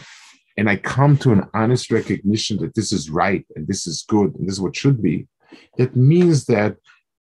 and 0.57 0.67
I 0.67 0.77
come 0.77 1.15
to 1.19 1.31
an 1.31 1.43
honest 1.53 1.91
recognition 1.91 2.57
that 2.57 2.73
this 2.73 2.91
is 2.91 3.11
right 3.11 3.45
and 3.55 3.67
this 3.67 3.85
is 3.85 4.03
good 4.07 4.33
and 4.33 4.47
this 4.47 4.53
is 4.55 4.61
what 4.61 4.75
should 4.75 5.03
be, 5.03 5.27
it 5.77 5.95
means 5.95 6.45
that 6.45 6.77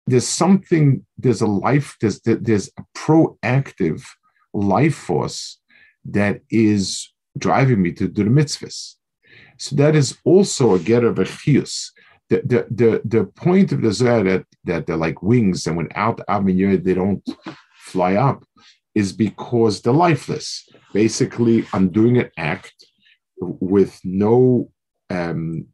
there's 0.08 0.28
something, 0.28 1.06
there's 1.16 1.42
a 1.42 1.48
life, 1.48 1.96
there's 2.02 2.20
there's 2.22 2.72
a 2.80 2.84
proactive 2.98 4.04
life 4.56 4.96
force 4.96 5.60
that 6.06 6.42
is 6.50 7.14
driving 7.38 7.84
me 7.84 7.92
to 7.92 8.08
do 8.08 8.24
the 8.24 8.32
mitzvahs. 8.32 8.96
So 9.60 9.76
that 9.76 9.96
is 9.96 10.18
also 10.26 10.74
a 10.74 10.80
get 10.80 11.04
of 11.04 11.20
a 11.20 11.26
chius. 11.26 11.92
The, 12.34 12.42
the, 12.52 12.62
the, 12.82 13.02
the 13.18 13.26
point 13.26 13.72
of 13.74 13.82
the 13.84 13.94
Zohar 13.94 14.24
that, 14.24 14.46
that 14.64 14.88
they're 14.88 14.98
like 14.98 15.22
wings 15.22 15.68
and 15.68 15.78
without 15.78 16.20
out 16.28 16.44
Aminyah 16.44 16.84
they 16.84 16.96
don't 16.96 17.24
fly 17.78 18.16
up 18.16 18.44
is 18.96 19.14
because 19.14 19.82
they're 19.82 19.94
lifeless. 19.94 20.68
Basically, 20.94 21.58
I'm 21.74 21.90
doing 21.90 22.18
an 22.18 22.32
act 22.38 22.74
with 23.38 24.00
no 24.04 24.72
um, 25.12 25.68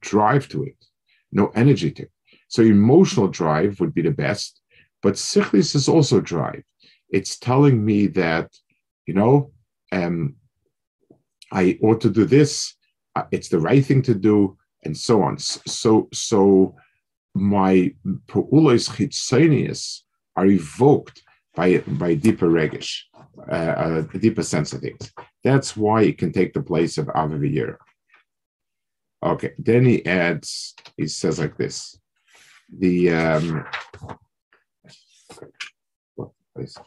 drive 0.00 0.48
to 0.48 0.64
it, 0.64 0.78
no 1.32 1.48
energy 1.54 1.90
to 1.90 2.02
it. 2.04 2.12
So 2.48 2.62
emotional 2.62 3.28
drive 3.28 3.80
would 3.80 3.92
be 3.92 4.02
the 4.02 4.10
best, 4.10 4.62
but 5.02 5.14
sichlis 5.14 5.74
is 5.74 5.86
also 5.86 6.20
drive. 6.20 6.62
It's 7.10 7.38
telling 7.38 7.84
me 7.84 8.06
that, 8.22 8.48
you 9.06 9.14
know, 9.14 9.52
um, 9.92 10.36
I 11.52 11.78
ought 11.82 12.00
to 12.02 12.10
do 12.10 12.24
this. 12.24 12.74
Uh, 13.14 13.24
it's 13.30 13.50
the 13.50 13.60
right 13.60 13.84
thing 13.84 14.02
to 14.02 14.14
do, 14.14 14.56
and 14.84 14.96
so 14.96 15.22
on. 15.22 15.38
So, 15.38 16.08
so 16.12 16.76
my 17.34 17.92
peulos 18.26 18.88
chitzonius 18.88 20.02
are 20.36 20.46
evoked 20.46 21.22
by 21.54 21.78
by 21.86 22.14
deeper 22.14 22.48
regish, 22.48 23.02
uh, 23.50 24.02
a 24.12 24.18
deeper 24.18 24.42
sense 24.42 24.72
of 24.72 24.80
things. 24.80 25.12
That's 25.42 25.76
why 25.76 26.02
it 26.02 26.18
can 26.18 26.32
take 26.32 26.52
the 26.52 26.62
place 26.62 26.98
of 26.98 27.06
avivir. 27.06 27.76
Okay, 29.22 29.52
then 29.58 29.84
he 29.84 30.04
adds. 30.06 30.74
He 30.96 31.06
says 31.06 31.38
like 31.38 31.56
this: 31.56 31.98
the 32.78 33.10
um, 33.10 33.64
please. 36.54 36.78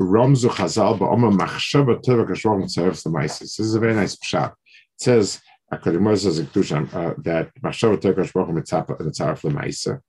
Ramzu 0.00 0.50
Chazal 0.50 0.98
ba'omer 0.98 1.32
machshava 1.36 2.02
teva 2.02 2.26
kashrom 2.26 2.64
tzaref 2.64 3.04
l'maisis. 3.06 3.56
This 3.56 3.60
is 3.60 3.74
a 3.74 3.80
very 3.80 3.94
nice 3.94 4.16
pshat. 4.16 4.50
It 4.50 4.56
says, 4.98 5.40
Akadimor 5.72 6.18
says 6.18 6.38
in 6.38 6.46
Kedusha 6.46 6.94
uh, 6.94 7.14
that 7.18 7.50
machshava 7.62 7.96
teva 7.96 8.16
kashrom 8.16 8.58
tzaref 8.58 9.44
l'maisa. 9.44 10.00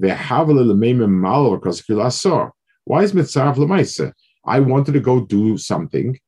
Ve'havale 0.00 0.66
l'meimim 0.66 1.10
malo 1.10 1.56
because 1.56 1.82
kilasor. 1.82 2.50
Why 2.84 3.02
is 3.02 3.12
mitzaref 3.12 3.56
l'maisa? 3.56 4.12
I 4.44 4.60
wanted 4.60 4.92
to 4.92 5.00
go 5.00 5.24
do 5.24 5.56
something, 5.58 6.18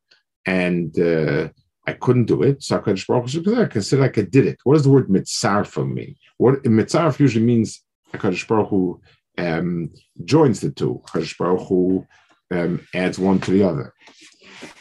and 0.46 0.98
uh, 0.98 1.48
I 1.86 1.92
couldn't 1.94 2.26
do 2.26 2.42
it. 2.42 2.62
So 2.62 2.78
Hakadosh 2.78 3.58
I 3.58 3.66
consider 3.66 4.02
like 4.02 4.18
I 4.18 4.22
did 4.22 4.46
it. 4.46 4.58
What 4.64 4.74
does 4.74 4.84
the 4.84 4.90
word 4.90 5.08
mitzaref 5.08 5.76
mean? 5.92 6.16
What 6.38 6.62
mitzaref 6.62 7.18
usually 7.18 7.44
means 7.44 7.82
Hakadosh 8.14 8.46
Baruch 8.46 8.68
Hu 8.68 9.00
um, 9.38 9.90
joins 10.24 10.60
the 10.60 10.70
two. 10.70 11.02
Hakadosh 11.06 11.36
Baruch 11.38 12.06
um, 12.52 12.86
adds 12.94 13.18
one 13.18 13.40
to 13.40 13.50
the 13.50 13.62
other. 13.62 13.92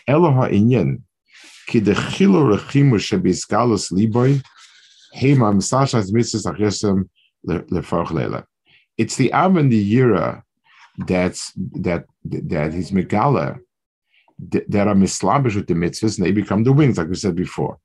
Eloha 0.07 0.51
inyan 0.51 1.01
ki 1.67 1.79
de 1.79 1.95
chilo 1.95 2.55
rechimu 2.55 2.99
shebizgalus 2.99 3.91
liboy 3.91 4.41
hema 5.15 5.53
misashas 5.53 6.11
mitzvahs 6.11 6.45
achesem 6.45 7.09
lefarch 7.45 8.07
leila. 8.07 8.45
It's 8.97 9.15
the 9.15 9.33
Av 9.33 9.55
and 9.57 9.71
the 9.71 9.95
Yira 9.95 10.43
that's 10.97 11.51
that 11.55 12.05
that 12.25 12.73
he's 12.73 12.91
megala 12.91 13.59
that 14.39 14.87
are 14.87 14.95
mislabish 14.95 15.55
with 15.55 15.67
the 15.67 15.73
mitzvahs 15.73 16.17
and 16.17 16.25
they 16.25 16.31
become 16.31 16.63
the 16.63 16.73
wings, 16.73 16.97
like 16.97 17.07
we 17.07 17.15
said 17.15 17.35
before. 17.35 17.77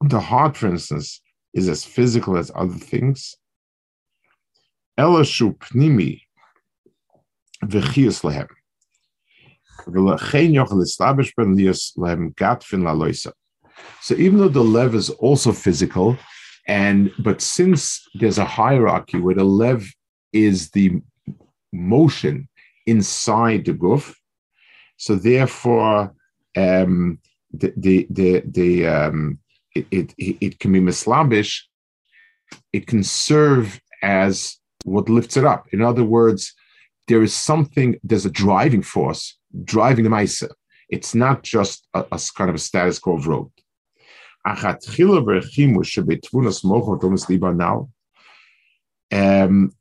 The 0.00 0.20
heart, 0.20 0.56
for 0.56 0.66
instance, 0.68 1.20
is 1.54 1.68
as 1.68 1.84
physical 1.84 2.36
as 2.36 2.52
other 2.54 2.74
things. 2.74 3.34
Pnimi 4.98 6.22
lehem. 8.24 8.48
So 14.00 14.14
even 14.14 14.38
though 14.38 14.48
the 14.48 14.60
lev 14.60 14.94
is 14.94 15.10
also 15.10 15.52
physical, 15.52 16.18
and 16.66 17.12
but 17.20 17.40
since 17.40 18.02
there's 18.14 18.38
a 18.38 18.44
hierarchy 18.44 19.18
where 19.18 19.36
the 19.36 19.44
lev 19.44 19.88
is 20.32 20.70
the 20.70 21.00
motion 21.72 22.48
inside 22.86 23.64
the 23.64 23.72
guf, 23.72 24.14
so 24.96 25.14
therefore 25.14 26.12
um, 26.56 27.20
the 27.52 27.72
the 27.76 28.06
the, 28.10 28.42
the 28.46 28.86
um, 28.86 29.38
it, 29.74 29.86
it, 29.92 30.14
it 30.18 30.58
can 30.58 30.72
be 30.72 30.80
mislabish. 30.80 31.68
It 32.72 32.86
can 32.86 33.04
serve 33.04 33.80
as 34.02 34.58
what 34.84 35.08
lifts 35.08 35.36
it 35.36 35.44
up. 35.44 35.66
In 35.72 35.82
other 35.82 36.04
words, 36.04 36.54
there 37.08 37.22
is 37.22 37.34
something. 37.34 37.98
There's 38.02 38.26
a 38.26 38.30
driving 38.30 38.82
force 38.82 39.38
driving 39.64 40.04
the 40.04 40.10
ma'isa. 40.10 40.50
It's 40.88 41.14
not 41.14 41.42
just 41.42 41.86
a, 41.94 42.04
a, 42.12 42.20
kind 42.36 42.50
of 42.50 42.56
a 42.56 42.58
status 42.58 42.98
quo 42.98 43.16
of 43.16 43.26
road. 43.26 43.50
Um, 49.12 49.72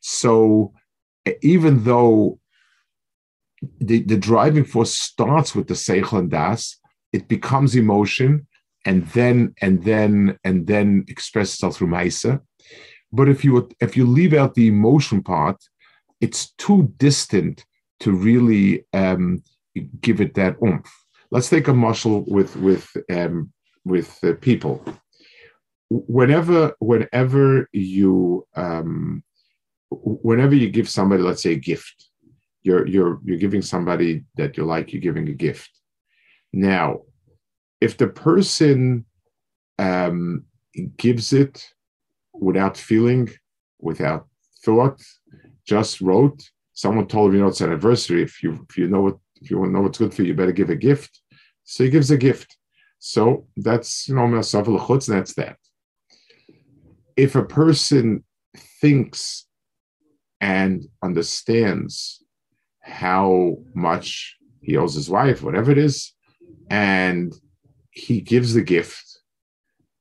So 0.00 0.72
even 1.42 1.84
though 1.84 2.38
the, 3.80 4.02
the 4.02 4.16
driving 4.16 4.64
force 4.64 4.94
starts 4.96 5.54
with 5.54 5.68
the 5.68 5.74
seichel 5.74 6.18
and 6.18 6.30
das, 6.30 6.78
it 7.12 7.28
becomes 7.28 7.74
emotion 7.74 8.46
and 8.84 9.06
then 9.08 9.54
and 9.60 9.84
then 9.84 10.38
and 10.44 10.66
then 10.66 11.04
expresses 11.08 11.54
itself 11.54 11.76
through 11.76 11.88
maisa. 11.88 12.40
But 13.12 13.28
if 13.28 13.44
you 13.44 13.68
if 13.80 13.96
you 13.96 14.06
leave 14.06 14.34
out 14.34 14.54
the 14.54 14.68
emotion 14.68 15.22
part, 15.22 15.62
it's 16.20 16.52
too 16.52 16.92
distant 16.98 17.64
to 18.00 18.12
really 18.12 18.84
um, 18.92 19.42
give 20.00 20.20
it 20.20 20.34
that 20.34 20.56
oomph. 20.62 20.90
Let's 21.30 21.50
take 21.50 21.68
a 21.68 21.74
muscle 21.74 22.24
with 22.26 22.56
with 22.56 22.88
um, 23.10 23.52
with 23.84 24.18
uh, 24.22 24.34
people. 24.40 24.84
Whenever 25.90 26.74
whenever 26.80 27.68
you 27.72 28.46
um, 28.54 29.22
whenever 29.90 30.54
you 30.54 30.70
give 30.70 30.88
somebody, 30.88 31.22
let's 31.22 31.42
say, 31.42 31.52
a 31.52 31.56
gift, 31.56 32.07
you're 32.68 32.86
you're 32.86 33.18
you're 33.24 33.44
giving 33.46 33.62
somebody 33.62 34.24
that 34.36 34.56
you 34.56 34.64
like, 34.64 34.92
you're 34.92 35.08
giving 35.08 35.28
a 35.28 35.32
gift. 35.46 35.70
Now, 36.52 36.86
if 37.80 37.96
the 37.96 38.08
person 38.08 39.06
um, 39.78 40.44
gives 40.96 41.32
it 41.32 41.54
without 42.34 42.76
feeling, 42.76 43.30
without 43.80 44.26
thought, 44.64 45.00
just 45.64 46.00
wrote, 46.02 46.40
someone 46.74 47.06
told 47.06 47.30
me, 47.30 47.38
you 47.38 47.42
know, 47.42 47.48
it's 47.48 47.62
an 47.62 47.70
anniversary. 47.70 48.22
If 48.22 48.42
you 48.42 48.50
if 48.68 48.76
you 48.76 48.86
know 48.92 49.00
what 49.06 49.16
if 49.40 49.50
you 49.50 49.58
want 49.58 49.70
to 49.70 49.74
know 49.74 49.84
what's 49.84 49.98
good 49.98 50.12
for 50.12 50.22
you, 50.22 50.28
you 50.28 50.34
better 50.34 50.58
give 50.60 50.70
a 50.70 50.76
gift. 50.90 51.12
So 51.64 51.84
he 51.84 51.90
gives 51.90 52.10
a 52.10 52.18
gift. 52.18 52.56
So 52.98 53.46
that's 53.56 54.08
you 54.08 54.14
know 54.14 54.30
that's 54.34 54.52
that. 54.52 55.56
If 57.16 57.34
a 57.34 57.44
person 57.44 58.24
thinks 58.80 59.46
and 60.40 60.86
understands 61.02 62.22
how 62.88 63.58
much 63.74 64.36
he 64.60 64.76
owes 64.76 64.94
his 64.94 65.08
wife, 65.08 65.42
whatever 65.42 65.70
it 65.70 65.78
is, 65.78 66.12
and 66.70 67.34
he 67.90 68.20
gives 68.20 68.54
the 68.54 68.62
gift, 68.62 69.20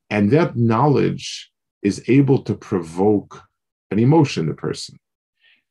and 0.10 0.32
that 0.32 0.56
knowledge 0.56 1.52
is 1.82 2.04
able 2.08 2.42
to 2.44 2.56
provoke 2.56 3.42
an 3.92 4.00
emotion 4.00 4.44
in 4.44 4.50
the 4.50 4.56
person. 4.56 4.98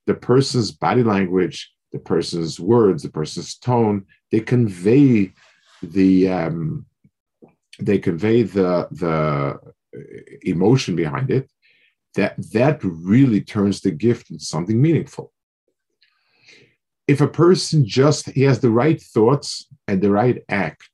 The 0.07 0.14
person's 0.14 0.70
body 0.70 1.02
language 1.02 1.70
the 1.92 1.98
person's 1.98 2.61
words, 2.61 3.02
the 3.02 3.09
person's 3.09 3.57
tone, 3.57 4.05
they 4.31 4.40
convey 4.40 5.33
the 5.83 6.29
um, 6.29 6.87
they 7.79 7.98
convey 7.98 8.42
the 8.42 8.88
the 8.90 9.59
emotion 10.42 10.96
behind 10.96 11.31
it. 11.31 11.50
That 12.14 12.35
that 12.52 12.81
really 12.83 13.40
turns 13.40 13.81
the 13.81 13.90
gift 13.90 14.31
into 14.31 14.44
something 14.44 14.81
meaningful. 14.81 15.33
If 17.08 17.20
a 17.20 17.28
person 17.28 17.86
just 17.86 18.30
he 18.30 18.42
has 18.42 18.60
the 18.60 18.70
right 18.70 19.00
thoughts 19.00 19.66
and 19.86 20.00
the 20.00 20.10
right 20.10 20.42
act, 20.48 20.90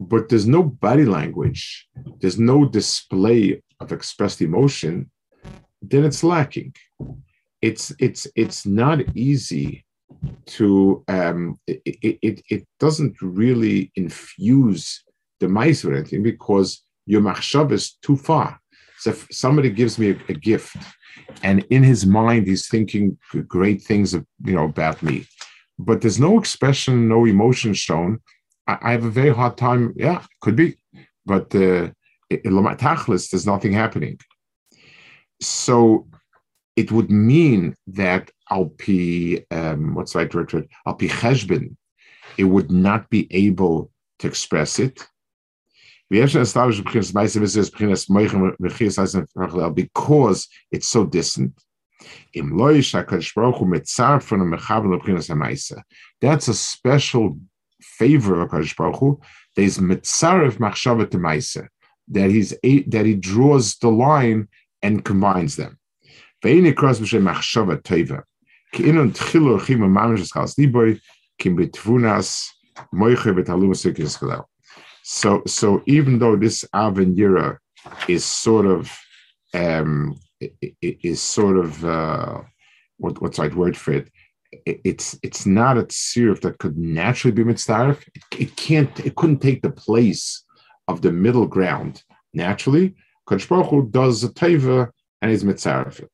but 0.00 0.28
there's 0.28 0.46
no 0.46 0.62
body 0.62 1.04
language, 1.04 1.88
there's 2.20 2.38
no 2.38 2.66
display 2.66 3.62
of 3.80 3.92
expressed 3.92 4.42
emotion, 4.42 5.10
then 5.82 6.04
it's 6.04 6.22
lacking. 6.22 6.74
It's 7.62 7.92
it's 7.98 8.26
it's 8.36 8.66
not 8.66 9.16
easy 9.16 9.84
to 10.46 11.04
um, 11.08 11.58
it, 11.66 12.18
it, 12.22 12.42
it 12.48 12.66
doesn't 12.80 13.20
really 13.20 13.92
infuse 13.94 15.04
the 15.40 15.48
mice 15.48 15.84
or 15.84 15.94
anything 15.94 16.22
because 16.22 16.82
your 17.06 17.20
machshav 17.20 17.72
is 17.72 17.92
too 18.02 18.16
far. 18.16 18.60
So 18.98 19.10
if 19.10 19.26
somebody 19.30 19.70
gives 19.70 19.98
me 19.98 20.10
a, 20.10 20.16
a, 20.28 20.34
gift, 20.34 20.76
and 21.42 21.64
in 21.70 21.82
his 21.82 22.06
mind 22.06 22.46
he's 22.46 22.68
thinking 22.68 23.18
great 23.46 23.82
things, 23.82 24.12
you 24.12 24.54
know, 24.54 24.64
about 24.64 25.02
me, 25.02 25.26
but 25.78 26.00
there's 26.00 26.18
no 26.18 26.38
expression, 26.38 27.08
no 27.08 27.24
emotion 27.24 27.74
shown. 27.74 28.20
I, 28.66 28.78
I 28.82 28.92
have 28.92 29.04
a 29.04 29.10
very 29.10 29.34
hard 29.34 29.56
time. 29.56 29.94
Yeah, 29.96 30.24
could 30.40 30.56
be, 30.56 30.76
but 31.24 31.54
uh, 31.54 31.90
there's 33.30 33.46
nothing 33.46 33.72
happening. 33.72 34.18
So 35.40 36.08
it 36.76 36.92
would 36.92 37.10
mean 37.10 37.74
that 37.88 38.30
Alpi, 38.50 39.44
um, 39.50 39.94
what's 39.94 40.14
right 40.14 40.32
it? 40.58 40.68
Alpi 40.86 41.08
Cheshbin, 41.08 41.76
it 42.36 42.44
would 42.44 42.70
not 42.70 43.10
be 43.10 43.26
able 43.30 43.90
to 44.20 44.26
express 44.26 44.78
it. 44.78 45.06
Because 46.10 46.34
it's 50.72 50.88
so 50.88 51.04
distant. 51.06 51.60
That's 56.20 56.48
a 56.48 56.54
special 56.54 57.38
favor 57.82 58.40
of 58.40 58.48
HaKadosh 58.48 58.76
Baruch 58.76 58.96
Hu. 58.96 59.20
There's 59.56 59.78
mitzarev 59.78 60.56
machshavet 60.58 61.68
that 62.10 62.30
he's 62.30 62.50
that 62.50 63.04
he 63.04 63.14
draws 63.14 63.76
the 63.76 63.90
line 63.90 64.48
and 64.82 65.04
combines 65.04 65.56
them. 65.56 65.78
Machshava 66.42 67.82
So, 75.10 75.42
so 75.46 75.82
even 75.86 76.18
though 76.18 76.36
this 76.36 76.66
Avenira 76.74 77.56
is 78.08 78.26
sort 78.26 78.66
of 78.66 78.94
um, 79.54 80.20
is 80.82 81.22
sort 81.22 81.56
of 81.56 81.82
uh, 81.82 82.40
what, 82.98 83.22
what's 83.22 83.38
the 83.38 83.44
right 83.44 83.54
word 83.54 83.74
for 83.74 83.92
it? 83.92 84.10
It's 84.66 85.18
it's 85.22 85.46
not 85.46 85.78
a 85.78 85.84
sirif 85.84 86.42
that 86.42 86.58
could 86.58 86.76
naturally 86.76 87.32
be 87.32 87.42
mitzdarif. 87.42 88.06
It, 88.14 88.22
it 88.38 88.56
can't. 88.56 89.00
It 89.00 89.16
couldn't 89.16 89.38
take 89.38 89.62
the 89.62 89.70
place 89.70 90.44
of 90.88 91.00
the 91.00 91.10
middle 91.10 91.46
ground 91.46 92.02
naturally. 92.34 92.94
Kodesh 93.26 93.90
does 93.90 94.22
a 94.24 94.28
teva 94.28 94.90
and 95.22 95.30
he's 95.30 95.42
mitzaref 95.42 96.00
it. 96.00 96.10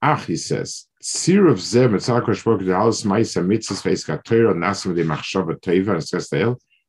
Ach, 0.00 0.24
he 0.24 0.36
says, 0.36 0.86
Sir 1.02 1.48
of 1.48 1.58
Zeh 1.58 1.90
mitzar 1.90 2.22
Kodesh 2.22 2.42
Baruch 2.42 2.62
Hu 2.62 2.72
alles 2.72 3.02
meisa 3.02 3.44
mitzvahs 3.44 3.82
veis 3.82 4.06
katera 4.06 4.54
nasim 4.54 4.96
de 4.96 5.04
machshava 5.04 5.60
teva 5.60 5.92
and 5.92 6.04
says 6.04 6.30
to 6.30 6.56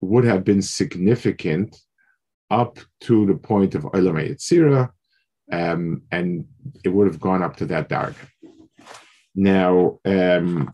would 0.00 0.24
have 0.24 0.44
been 0.44 0.62
significant 0.62 1.76
up 2.50 2.78
to 3.02 3.26
the 3.26 3.34
point 3.34 3.74
of 3.74 3.82
Olam 3.84 4.16
Yitzira, 4.16 4.90
um, 5.52 6.02
and 6.10 6.46
it 6.84 6.88
would 6.88 7.06
have 7.06 7.20
gone 7.20 7.42
up 7.42 7.56
to 7.56 7.66
that 7.66 7.88
dark. 7.88 8.14
Now, 9.34 9.98
um, 10.04 10.70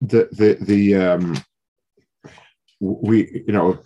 the 0.00 0.28
the 0.32 0.58
the 0.60 0.94
um, 0.96 1.36
we 2.80 3.44
you 3.46 3.52
know 3.52 3.78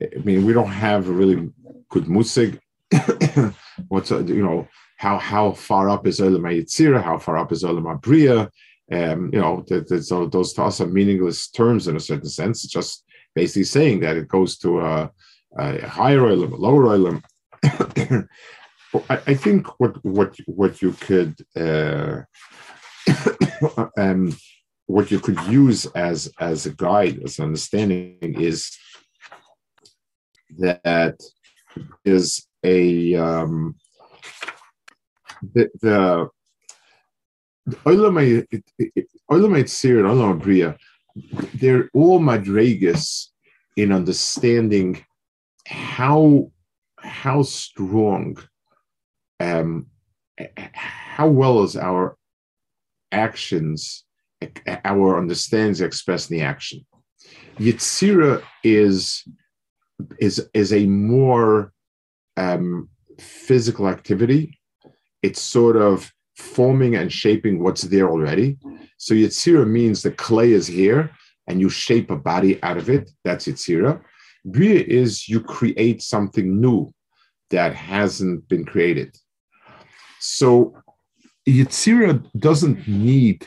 I 0.00 0.18
mean, 0.24 0.44
we 0.44 0.52
don't 0.52 0.70
have 0.70 1.08
a 1.08 1.12
really 1.12 1.50
good 1.88 2.04
musig. 2.04 2.60
What's 3.88 4.10
you 4.10 4.44
know 4.44 4.68
how 4.96 5.18
how 5.18 5.52
far 5.52 5.90
up 5.90 6.06
is 6.06 6.20
Olam 6.20 6.42
Yitzira? 6.42 7.02
How 7.02 7.18
far 7.18 7.36
up 7.36 7.52
is 7.52 7.64
Olam 7.64 8.00
Abriya? 8.00 8.50
Um, 8.90 9.30
you 9.32 9.40
know, 9.40 9.64
there's, 9.68 10.08
those 10.08 10.54
to 10.54 10.80
are 10.80 10.86
meaningless 10.86 11.48
terms 11.48 11.88
in 11.88 11.96
a 11.96 12.00
certain 12.00 12.28
sense. 12.28 12.64
It's 12.64 12.72
just 12.72 13.04
basically 13.34 13.64
saying 13.64 14.00
that 14.00 14.16
it 14.16 14.28
goes 14.28 14.56
to 14.58 14.80
a, 14.80 15.10
a 15.58 15.86
higher 15.86 16.20
Olam, 16.20 16.52
a 16.52 16.56
lower 16.56 16.84
Olam. 16.84 17.22
I, 19.10 19.20
I, 19.26 19.34
think 19.34 19.66
what 19.78 20.02
what 20.04 20.34
what 20.46 20.80
you 20.80 20.92
could 20.92 21.36
uh, 21.54 22.22
um, 23.98 24.34
what 24.86 25.10
you 25.10 25.20
could 25.20 25.40
use 25.42 25.84
as 25.94 26.32
as 26.40 26.64
a 26.64 26.70
guide, 26.70 27.20
as 27.22 27.38
an 27.38 27.46
understanding, 27.46 28.18
is 28.22 28.76
that 30.56 31.18
is 32.04 32.46
a 32.64 33.14
um, 33.14 33.76
the 35.54 35.68
the 35.82 36.28
Olam 37.84 38.16
Yitzira 39.30 39.98
and 40.00 40.08
Olam 40.08 40.40
Bria, 40.40 40.76
they're 41.54 41.90
all 41.94 42.20
madregas 42.20 43.26
in 43.76 43.92
understanding 43.92 45.04
how 45.66 46.50
how 47.00 47.42
strong 47.42 48.38
um 49.40 49.86
how 50.74 51.28
well 51.28 51.62
is 51.62 51.76
our 51.76 52.16
actions 53.12 54.04
our 54.84 55.18
understandings 55.18 55.80
expressed 55.80 56.30
in 56.30 56.38
the 56.38 56.42
action 56.44 56.84
Yitzira 57.58 58.42
is 58.62 59.24
is 60.20 60.48
is 60.54 60.72
a 60.72 60.86
more 60.86 61.72
um, 62.36 62.88
physical 63.18 63.88
activity. 63.88 64.58
It's 65.22 65.40
sort 65.40 65.76
of 65.76 66.12
forming 66.38 66.96
and 66.96 67.12
shaping 67.12 67.62
what's 67.62 67.82
there 67.82 68.08
already. 68.08 68.56
So 68.96 69.14
Yitzira 69.14 69.66
means 69.66 70.02
the 70.02 70.12
clay 70.12 70.52
is 70.52 70.66
here 70.66 71.10
and 71.46 71.60
you 71.60 71.68
shape 71.68 72.10
a 72.10 72.16
body 72.16 72.62
out 72.62 72.78
of 72.78 72.88
it. 72.88 73.10
That's 73.24 73.46
Yitzira. 73.46 74.00
Bria 74.44 74.80
is 74.80 75.28
you 75.28 75.40
create 75.40 76.00
something 76.02 76.60
new 76.60 76.90
that 77.50 77.74
hasn't 77.74 78.48
been 78.48 78.64
created. 78.64 79.16
So 80.20 80.74
Yitzira 81.46 82.24
doesn't 82.38 82.86
need 82.86 83.46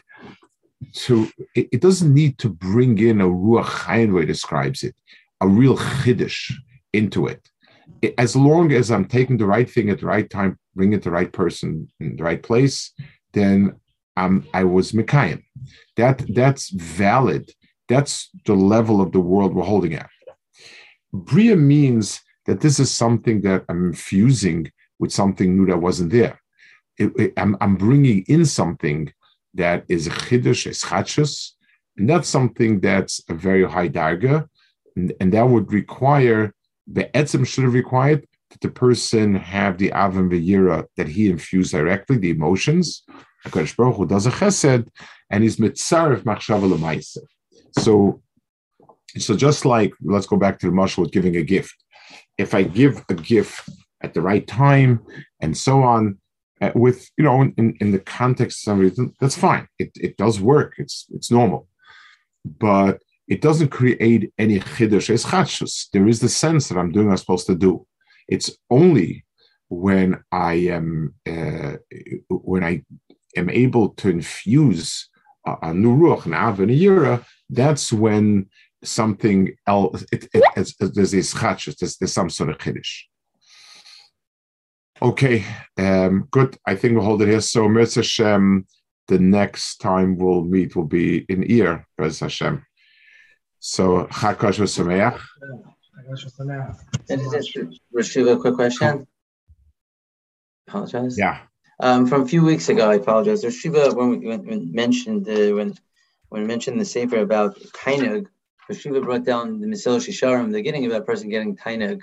to, 0.93 1.29
it, 1.55 1.69
it 1.71 1.81
doesn't 1.81 2.13
need 2.13 2.37
to 2.39 2.49
bring 2.49 2.97
in 2.97 3.21
a 3.21 3.27
Ruach 3.27 3.65
Chayin 3.65 4.13
way 4.13 4.25
describes 4.25 4.83
it 4.83 4.95
a 5.41 5.47
real 5.47 5.77
chiddush 5.77 6.53
into 6.93 7.27
it. 7.27 7.49
As 8.17 8.35
long 8.35 8.71
as 8.71 8.91
I'm 8.91 9.05
taking 9.05 9.37
the 9.37 9.45
right 9.45 9.69
thing 9.69 9.89
at 9.89 9.99
the 9.99 10.05
right 10.05 10.29
time, 10.29 10.57
bringing 10.75 10.99
the 10.99 11.11
right 11.11 11.31
person 11.31 11.89
in 11.99 12.15
the 12.15 12.23
right 12.23 12.41
place, 12.41 12.91
then 13.33 13.75
um, 14.17 14.45
I 14.53 14.63
was 14.63 14.91
Mekayim. 14.91 15.43
That 15.97 16.23
that's 16.33 16.69
valid. 16.69 17.51
That's 17.87 18.29
the 18.45 18.55
level 18.55 19.01
of 19.01 19.11
the 19.11 19.19
world 19.19 19.53
we're 19.53 19.63
holding 19.63 19.95
at. 19.95 20.09
Bria 21.13 21.55
means 21.55 22.21
that 22.45 22.61
this 22.61 22.79
is 22.79 22.91
something 22.91 23.41
that 23.41 23.65
I'm 23.69 23.87
infusing 23.87 24.71
with 24.99 25.11
something 25.11 25.57
new 25.57 25.65
that 25.67 25.81
wasn't 25.81 26.11
there. 26.11 26.39
It, 26.97 27.11
it, 27.17 27.33
I'm, 27.37 27.57
I'm, 27.59 27.75
bringing 27.75 28.23
in 28.27 28.45
something 28.45 29.11
that 29.55 29.83
is 29.89 30.07
chiddush, 30.07 30.67
is 30.67 31.53
and 31.97 32.09
that's 32.09 32.29
something 32.29 32.79
that's 32.79 33.21
a 33.29 33.33
very 33.33 33.67
high 33.67 33.89
darga, 33.89 34.47
and, 34.95 35.13
and 35.19 35.33
that 35.33 35.47
would 35.47 35.71
require 35.73 36.53
the 36.87 37.05
etzim 37.13 37.45
should 37.45 37.63
have 37.63 37.73
required 37.73 38.27
the 38.59 38.69
person 38.69 39.35
have 39.35 39.77
the 39.77 39.89
avim 39.91 40.29
v'yira 40.29 40.85
that 40.97 41.07
he 41.07 41.29
infused 41.29 41.71
directly, 41.71 42.17
the 42.17 42.31
emotions. 42.31 43.03
Hakadosh 43.45 43.75
Baruch 43.75 43.95
Hu 43.95 44.05
does 44.05 44.27
a 44.27 44.31
chesed, 44.31 44.87
and 45.29 45.43
he's 45.43 45.57
mitzaref 45.57 46.23
machshava 46.23 46.69
l'maisa. 46.69 47.19
So, 47.79 48.21
so 49.17 49.35
just 49.35 49.65
like 49.65 49.93
let's 50.03 50.27
go 50.27 50.37
back 50.37 50.59
to 50.59 50.67
the 50.67 50.73
mashal 50.73 50.99
with 50.99 51.11
giving 51.11 51.35
a 51.37 51.43
gift. 51.43 51.75
If 52.37 52.53
I 52.53 52.63
give 52.63 53.03
a 53.09 53.13
gift 53.13 53.69
at 54.01 54.13
the 54.13 54.21
right 54.21 54.45
time 54.45 54.99
and 55.41 55.57
so 55.57 55.81
on, 55.83 56.17
uh, 56.61 56.71
with 56.75 57.09
you 57.17 57.23
know, 57.23 57.41
in, 57.41 57.75
in 57.79 57.91
the 57.91 57.99
context 57.99 58.59
of 58.59 58.63
some 58.63 58.79
reason, 58.79 59.13
that's 59.19 59.37
fine. 59.37 59.67
It, 59.79 59.91
it 59.95 60.17
does 60.17 60.39
work. 60.39 60.75
It's 60.77 61.07
it's 61.09 61.31
normal, 61.31 61.67
but 62.45 63.01
it 63.27 63.41
doesn't 63.41 63.69
create 63.69 64.31
any 64.37 64.59
chiddush. 64.59 65.09
It's. 65.09 65.89
There 65.93 66.07
is 66.07 66.19
the 66.19 66.29
sense 66.29 66.67
that 66.69 66.77
I'm 66.77 66.91
doing 66.91 67.07
what 67.07 67.13
I'm 67.13 67.17
supposed 67.17 67.47
to 67.47 67.55
do. 67.55 67.87
It's 68.31 68.49
only 68.69 69.25
when 69.69 70.23
I 70.31 70.53
am 70.77 71.13
uh, 71.29 71.73
when 72.29 72.63
I 72.63 72.83
am 73.37 73.49
able 73.49 73.89
to 73.89 74.09
infuse 74.09 75.09
a, 75.45 75.73
new 75.73 75.95
ruach, 75.95 76.25
an 76.25 76.33
av, 76.33 76.59
and 76.59 76.71
a 76.71 77.25
that's 77.49 77.91
when 77.91 78.47
something 78.83 79.53
else. 79.67 80.03
It, 80.11 80.27
it, 80.33 80.43
it, 80.55 80.93
there's 80.93 81.11
this 81.11 81.33
chachas. 81.33 81.77
There's, 81.77 81.97
there's 81.97 82.13
some 82.13 82.29
sort 82.29 82.49
of 82.49 82.57
chiddush. 82.57 83.03
Okay, 85.01 85.43
um, 85.77 86.27
good. 86.31 86.57
I 86.65 86.75
think 86.75 86.93
we'll 86.93 87.05
hold 87.05 87.21
it 87.23 87.29
here. 87.29 87.41
So, 87.41 87.67
Mirza 87.67 88.01
Hashem, 88.01 88.67
the 89.07 89.19
next 89.19 89.77
time 89.77 90.17
we'll 90.17 90.43
meet 90.43 90.75
will 90.75 90.85
be 90.85 91.25
in 91.27 91.49
ear, 91.49 91.87
Hashem. 91.97 92.63
So, 93.59 94.05
Chakash 94.05 94.59
Sameach. 94.59 95.19
Rashiva, 97.95 98.33
a 98.33 98.37
quick 98.37 98.55
question. 98.55 99.07
Apologize. 100.67 101.17
Yeah. 101.17 101.39
Um, 101.79 102.07
from 102.07 102.21
a 102.23 102.27
few 102.27 102.43
weeks 102.43 102.69
ago, 102.69 102.89
I 102.89 102.95
apologize. 102.95 103.43
Rashiva, 103.43 103.93
when 103.95 104.09
we, 104.09 104.17
when, 104.27 104.45
when 104.45 104.71
mentioned 104.71 105.27
uh, 105.27 105.55
when 105.55 105.75
when 106.29 106.47
mentioned 106.47 106.79
the 106.79 106.85
sefer 106.85 107.17
about 107.17 107.59
tainug, 107.73 108.27
Rashiva 108.69 109.03
brought 109.03 109.25
down 109.25 109.59
the 109.59 109.67
Mesilas 109.67 110.07
Yesharim, 110.07 110.51
the 110.51 110.59
beginning 110.59 110.85
of 110.85 110.91
that 110.91 111.05
person 111.05 111.29
getting 111.29 111.57
tainug. 111.57 112.01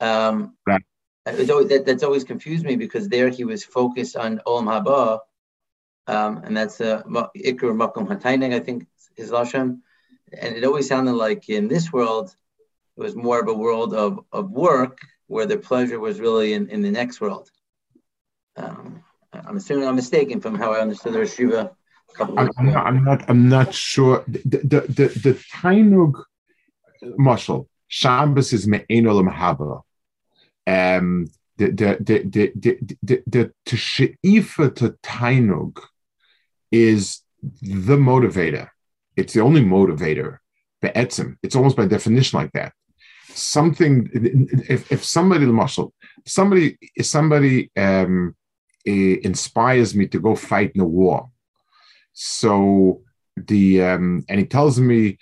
Um, 0.00 0.56
right. 0.66 0.82
Always, 1.26 1.68
that, 1.68 1.84
that's 1.84 2.02
always 2.02 2.24
confused 2.24 2.64
me 2.64 2.76
because 2.76 3.08
there 3.08 3.28
he 3.28 3.44
was 3.44 3.62
focused 3.62 4.16
on 4.16 4.40
Olam 4.46 4.64
Haba, 4.64 5.18
um, 6.06 6.38
and 6.44 6.56
that's 6.56 6.80
uh, 6.80 7.02
Iker 7.02 7.74
Makom 7.76 8.08
Hatainig, 8.08 8.54
I 8.54 8.60
think 8.60 8.86
is 9.16 9.30
Lashon. 9.30 9.80
And 10.32 10.56
it 10.56 10.64
always 10.64 10.88
sounded 10.88 11.12
like 11.12 11.48
in 11.48 11.68
this 11.68 11.92
world, 11.92 12.34
it 12.96 13.00
was 13.00 13.16
more 13.16 13.40
of 13.40 13.48
a 13.48 13.54
world 13.54 13.94
of, 13.94 14.20
of 14.32 14.50
work 14.50 14.98
where 15.26 15.46
the 15.46 15.56
pleasure 15.56 16.00
was 16.00 16.20
really 16.20 16.54
in, 16.54 16.68
in 16.68 16.82
the 16.82 16.90
next 16.90 17.20
world. 17.20 17.48
Um, 18.56 19.02
I'm 19.32 19.56
assuming 19.56 19.86
I'm 19.86 19.96
mistaken 19.96 20.40
from 20.40 20.54
how 20.56 20.72
I 20.72 20.80
understood 20.80 21.14
the 21.14 21.26
Shiva. 21.26 21.70
I'm, 22.18 22.38
I'm, 22.38 22.66
not, 22.66 22.86
I'm 22.86 23.04
not. 23.04 23.30
I'm 23.30 23.48
not 23.48 23.72
sure. 23.72 24.24
The 24.26 24.58
the 24.72 24.80
the, 24.80 25.06
the 25.22 25.44
Tainug 25.54 26.20
muscle 27.16 27.68
Shabbos 27.86 28.52
is 28.52 28.66
me'enolam 28.66 29.32
haba. 29.32 29.82
Um, 30.66 31.26
the 31.56 31.70
the 31.70 31.96
the 32.00 32.18
the 32.24 32.52
the 32.54 32.96
the, 33.02 33.22
the 33.26 33.52
to 33.66 33.76
she'ifa 33.76 34.70
to 34.70 34.96
Tainug 35.02 35.80
is 36.72 37.22
the 37.62 37.96
motivator. 37.96 38.68
It's 39.16 39.32
the 39.32 39.40
only 39.40 39.62
motivator. 39.62 40.38
Be'etzim. 40.82 41.36
It's 41.42 41.54
almost 41.54 41.76
by 41.76 41.86
definition 41.86 42.38
like 42.38 42.52
that. 42.52 42.72
Something. 43.34 44.10
If 44.68 44.90
if 44.92 45.04
somebody 45.04 45.46
muscle, 45.46 45.92
somebody 46.26 46.78
if 46.96 47.06
somebody 47.06 47.70
um, 47.76 48.34
inspires 48.84 49.94
me 49.94 50.06
to 50.08 50.20
go 50.20 50.34
fight 50.34 50.72
in 50.74 50.80
a 50.80 50.86
war. 50.86 51.30
So 52.12 53.02
the 53.36 53.82
um, 53.82 54.24
and 54.28 54.38
he 54.38 54.46
tells 54.46 54.80
me 54.80 55.18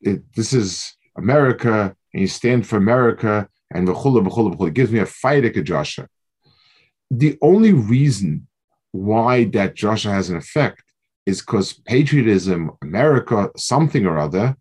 this 0.00 0.52
is 0.52 0.94
America 1.16 1.94
and 2.12 2.20
you 2.20 2.28
stand 2.28 2.66
for 2.66 2.76
America 2.76 3.48
and 3.72 3.86
v'chula 3.88 4.26
v'chula 4.26 4.54
v'chula. 4.54 4.68
It 4.68 4.74
gives 4.74 4.92
me 4.92 5.00
a 5.00 5.06
fight 5.06 5.44
at 5.44 5.64
Joshua. 5.64 6.08
The 7.10 7.38
only 7.42 7.72
reason 7.72 8.46
why 8.92 9.44
that 9.44 9.74
Joshua 9.74 10.12
has 10.12 10.30
an 10.30 10.36
effect 10.36 10.82
is 11.26 11.40
because 11.40 11.72
patriotism, 11.72 12.70
America, 12.82 13.50
something 13.56 14.06
or 14.06 14.18
other, 14.18 14.56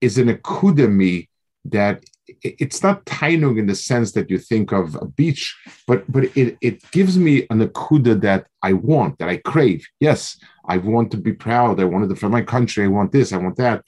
is 0.00 0.18
an 0.18 0.28
akudami 0.28 1.28
that 1.70 2.04
it's 2.42 2.82
not 2.82 3.04
tainug 3.04 3.58
in 3.58 3.66
the 3.66 3.74
sense 3.74 4.12
that 4.12 4.30
you 4.30 4.38
think 4.38 4.72
of 4.72 4.94
a 4.96 5.06
beach, 5.06 5.56
but 5.86 6.10
but 6.10 6.24
it, 6.36 6.56
it 6.60 6.90
gives 6.90 7.16
me 7.18 7.46
an 7.50 7.66
akuda 7.66 8.20
that 8.20 8.46
I 8.62 8.72
want, 8.72 9.18
that 9.18 9.28
I 9.28 9.36
crave. 9.38 9.86
Yes, 10.00 10.38
I 10.66 10.78
want 10.78 11.10
to 11.12 11.16
be 11.16 11.32
proud. 11.32 11.80
I 11.80 11.84
want 11.84 12.08
to 12.08 12.16
for 12.16 12.28
my 12.28 12.42
country. 12.42 12.84
I 12.84 12.88
want 12.88 13.12
this. 13.12 13.32
I 13.32 13.38
want 13.38 13.56
that. 13.56 13.84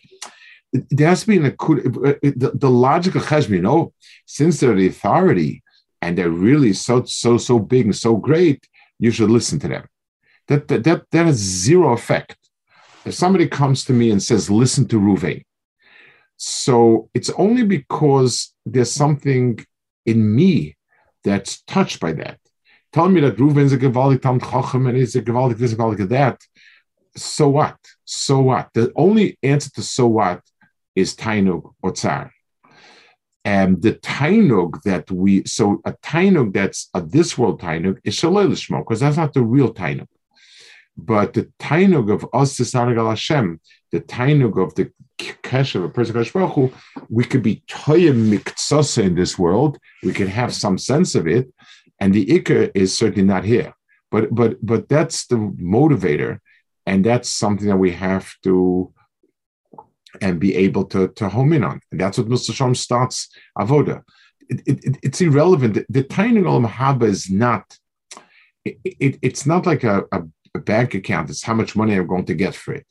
There 0.73 1.09
has 1.09 1.23
to 1.23 1.27
be 1.27 1.39
an 1.39 1.51
akuda. 1.51 2.21
The, 2.23 2.53
the 2.55 2.71
logical 2.71 3.21
cheshbon, 3.21 3.51
you 3.51 3.63
know, 3.63 3.93
since 4.27 4.61
they're 4.61 4.75
the 4.75 4.87
authority 4.87 5.63
and 6.01 6.17
they're 6.17 6.31
really 6.31 6.73
so 6.73 7.05
so 7.05 7.39
so 7.39 7.59
big 7.59 7.87
and 7.87 7.97
so 7.97 8.17
great, 8.17 8.67
you 8.99 9.11
should 9.11 9.31
listen 9.31 9.59
to 9.61 9.69
them. 9.69 9.87
That 10.47 10.69
that 10.69 10.85
that, 10.85 11.03
that 11.11 11.27
has 11.27 11.37
zero 11.37 11.93
effect. 11.93 12.37
If 13.05 13.15
somebody 13.15 13.49
comes 13.49 13.85
to 13.87 13.93
me 13.93 14.11
and 14.11 14.23
says, 14.23 14.51
"Listen 14.51 14.87
to 14.89 15.01
Ruvain," 15.01 15.45
So 16.39 17.11
it's 17.15 17.31
only 17.31 17.65
because 17.65 18.55
there's 18.65 18.93
something 18.93 19.59
in 20.07 20.35
me 20.35 20.77
that's 21.25 21.63
touched 21.63 21.99
by 21.99 22.13
that. 22.13 22.39
Tell 22.93 23.09
me 23.09 23.21
that 23.21 23.37
Reuven's 23.37 23.73
a 23.73 23.79
gewaltig 23.79 24.23
Tam 24.23 24.41
Chochem 24.41 24.89
and 24.89 24.97
he's 24.97 25.17
a 25.17 25.23
gewaltig 25.23 25.59
this, 25.59 25.75
gewaltig 25.75 26.09
that. 26.09 26.41
So 27.17 27.49
what? 27.49 27.77
So 28.05 28.41
what? 28.41 28.69
The 28.73 28.93
only 28.95 29.37
answer 29.43 29.71
to 29.73 29.83
so 29.83 30.07
what 30.07 30.41
is 30.95 31.17
Tainug 31.17 31.75
or 31.83 31.93
Tsar. 31.93 32.33
And 33.45 33.83
the 33.83 33.95
Tainug 33.95 34.81
that 34.83 35.11
we, 35.11 35.45
so 35.45 35.81
a 35.85 35.93
Tainug 35.95 36.55
that's 36.55 36.89
a 36.95 37.03
this 37.03 37.37
world 37.37 37.61
Tainug 37.61 37.99
is 38.05 38.15
Shalel 38.15 38.51
because 38.79 39.01
that's 39.01 39.17
not 39.17 39.35
the 39.35 39.43
real 39.43 39.75
Tainug. 39.75 40.07
But 40.99 41.35
the 41.35 41.49
Tainug 41.61 42.13
of 42.13 42.27
us, 42.33 42.57
the 42.57 43.05
Hashem, 43.09 43.61
the 43.93 44.01
Tainug 44.01 44.61
of 44.61 44.75
the 44.75 44.93
kesher 45.19 45.77
of 45.77 45.85
a 45.85 45.89
person 45.89 46.15
Hu, 46.49 46.73
we 47.09 47.25
could 47.25 47.43
be 47.43 47.63
toyim 47.69 49.05
in 49.05 49.15
this 49.15 49.39
world. 49.39 49.79
We 50.03 50.13
could 50.13 50.29
have 50.29 50.55
some 50.55 50.77
sense 50.77 51.15
of 51.15 51.27
it, 51.27 51.53
and 52.01 52.13
the 52.13 52.27
ikar 52.27 52.71
is 52.75 52.97
certainly 52.97 53.25
not 53.25 53.45
here. 53.45 53.75
But 54.11 54.35
but 54.35 54.65
but 54.65 54.89
that's 54.89 55.27
the 55.27 55.37
motivator, 55.37 56.41
and 56.87 57.05
that's 57.05 57.31
something 57.31 57.69
that 57.69 57.77
we 57.77 57.93
have 57.93 58.35
to 58.45 58.93
and 60.21 60.41
be 60.41 60.55
able 60.57 60.85
to 60.87 61.09
to 61.09 61.29
home 61.29 61.53
in 61.53 61.65
on. 61.65 61.81
And 61.91 62.01
that's 62.01 62.19
what 62.19 62.29
Mr. 62.29 62.55
Shalom 62.55 62.75
starts 62.75 63.29
avoda. 63.59 64.03
It, 64.49 64.63
it, 64.67 64.97
it's 65.03 65.21
irrelevant. 65.21 65.75
The, 65.75 65.87
the 65.91 66.03
tiny 66.03 66.41
olam 66.41 66.69
haba 66.69 67.05
is 67.05 67.31
not. 67.31 67.77
It, 68.65 69.19
it's 69.23 69.47
not 69.47 69.65
like 69.65 69.85
a, 69.85 70.05
a, 70.13 70.23
a 70.59 70.67
bank 70.73 70.95
account. 70.95 71.31
It's 71.31 71.47
how 71.49 71.55
much 71.55 71.77
money 71.81 71.95
I'm 71.95 72.07
going 72.07 72.27
to 72.27 72.35
get 72.45 72.55
for 72.55 72.75
it 72.75 72.87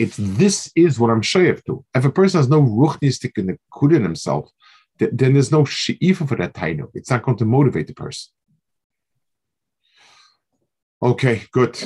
it's 0.00 0.16
this 0.16 0.72
is 0.74 0.98
what 0.98 1.10
I'm 1.10 1.20
shayev 1.20 1.62
to. 1.66 1.84
If 1.94 2.06
a 2.06 2.10
person 2.10 2.38
has 2.38 2.48
no 2.48 2.62
ruchnistik 2.62 3.36
in 3.36 3.48
the 3.48 3.58
kud 3.70 3.92
in 3.92 4.02
himself, 4.02 4.50
th- 4.98 5.10
then 5.14 5.34
there's 5.34 5.52
no 5.52 5.66
she'ifa 5.66 6.26
for 6.26 6.36
that 6.36 6.54
tainu. 6.54 6.88
It's 6.94 7.10
not 7.10 7.22
going 7.22 7.36
to 7.36 7.44
motivate 7.44 7.86
the 7.86 7.92
person. 7.92 8.32
Okay, 11.02 11.42
good. 11.52 11.82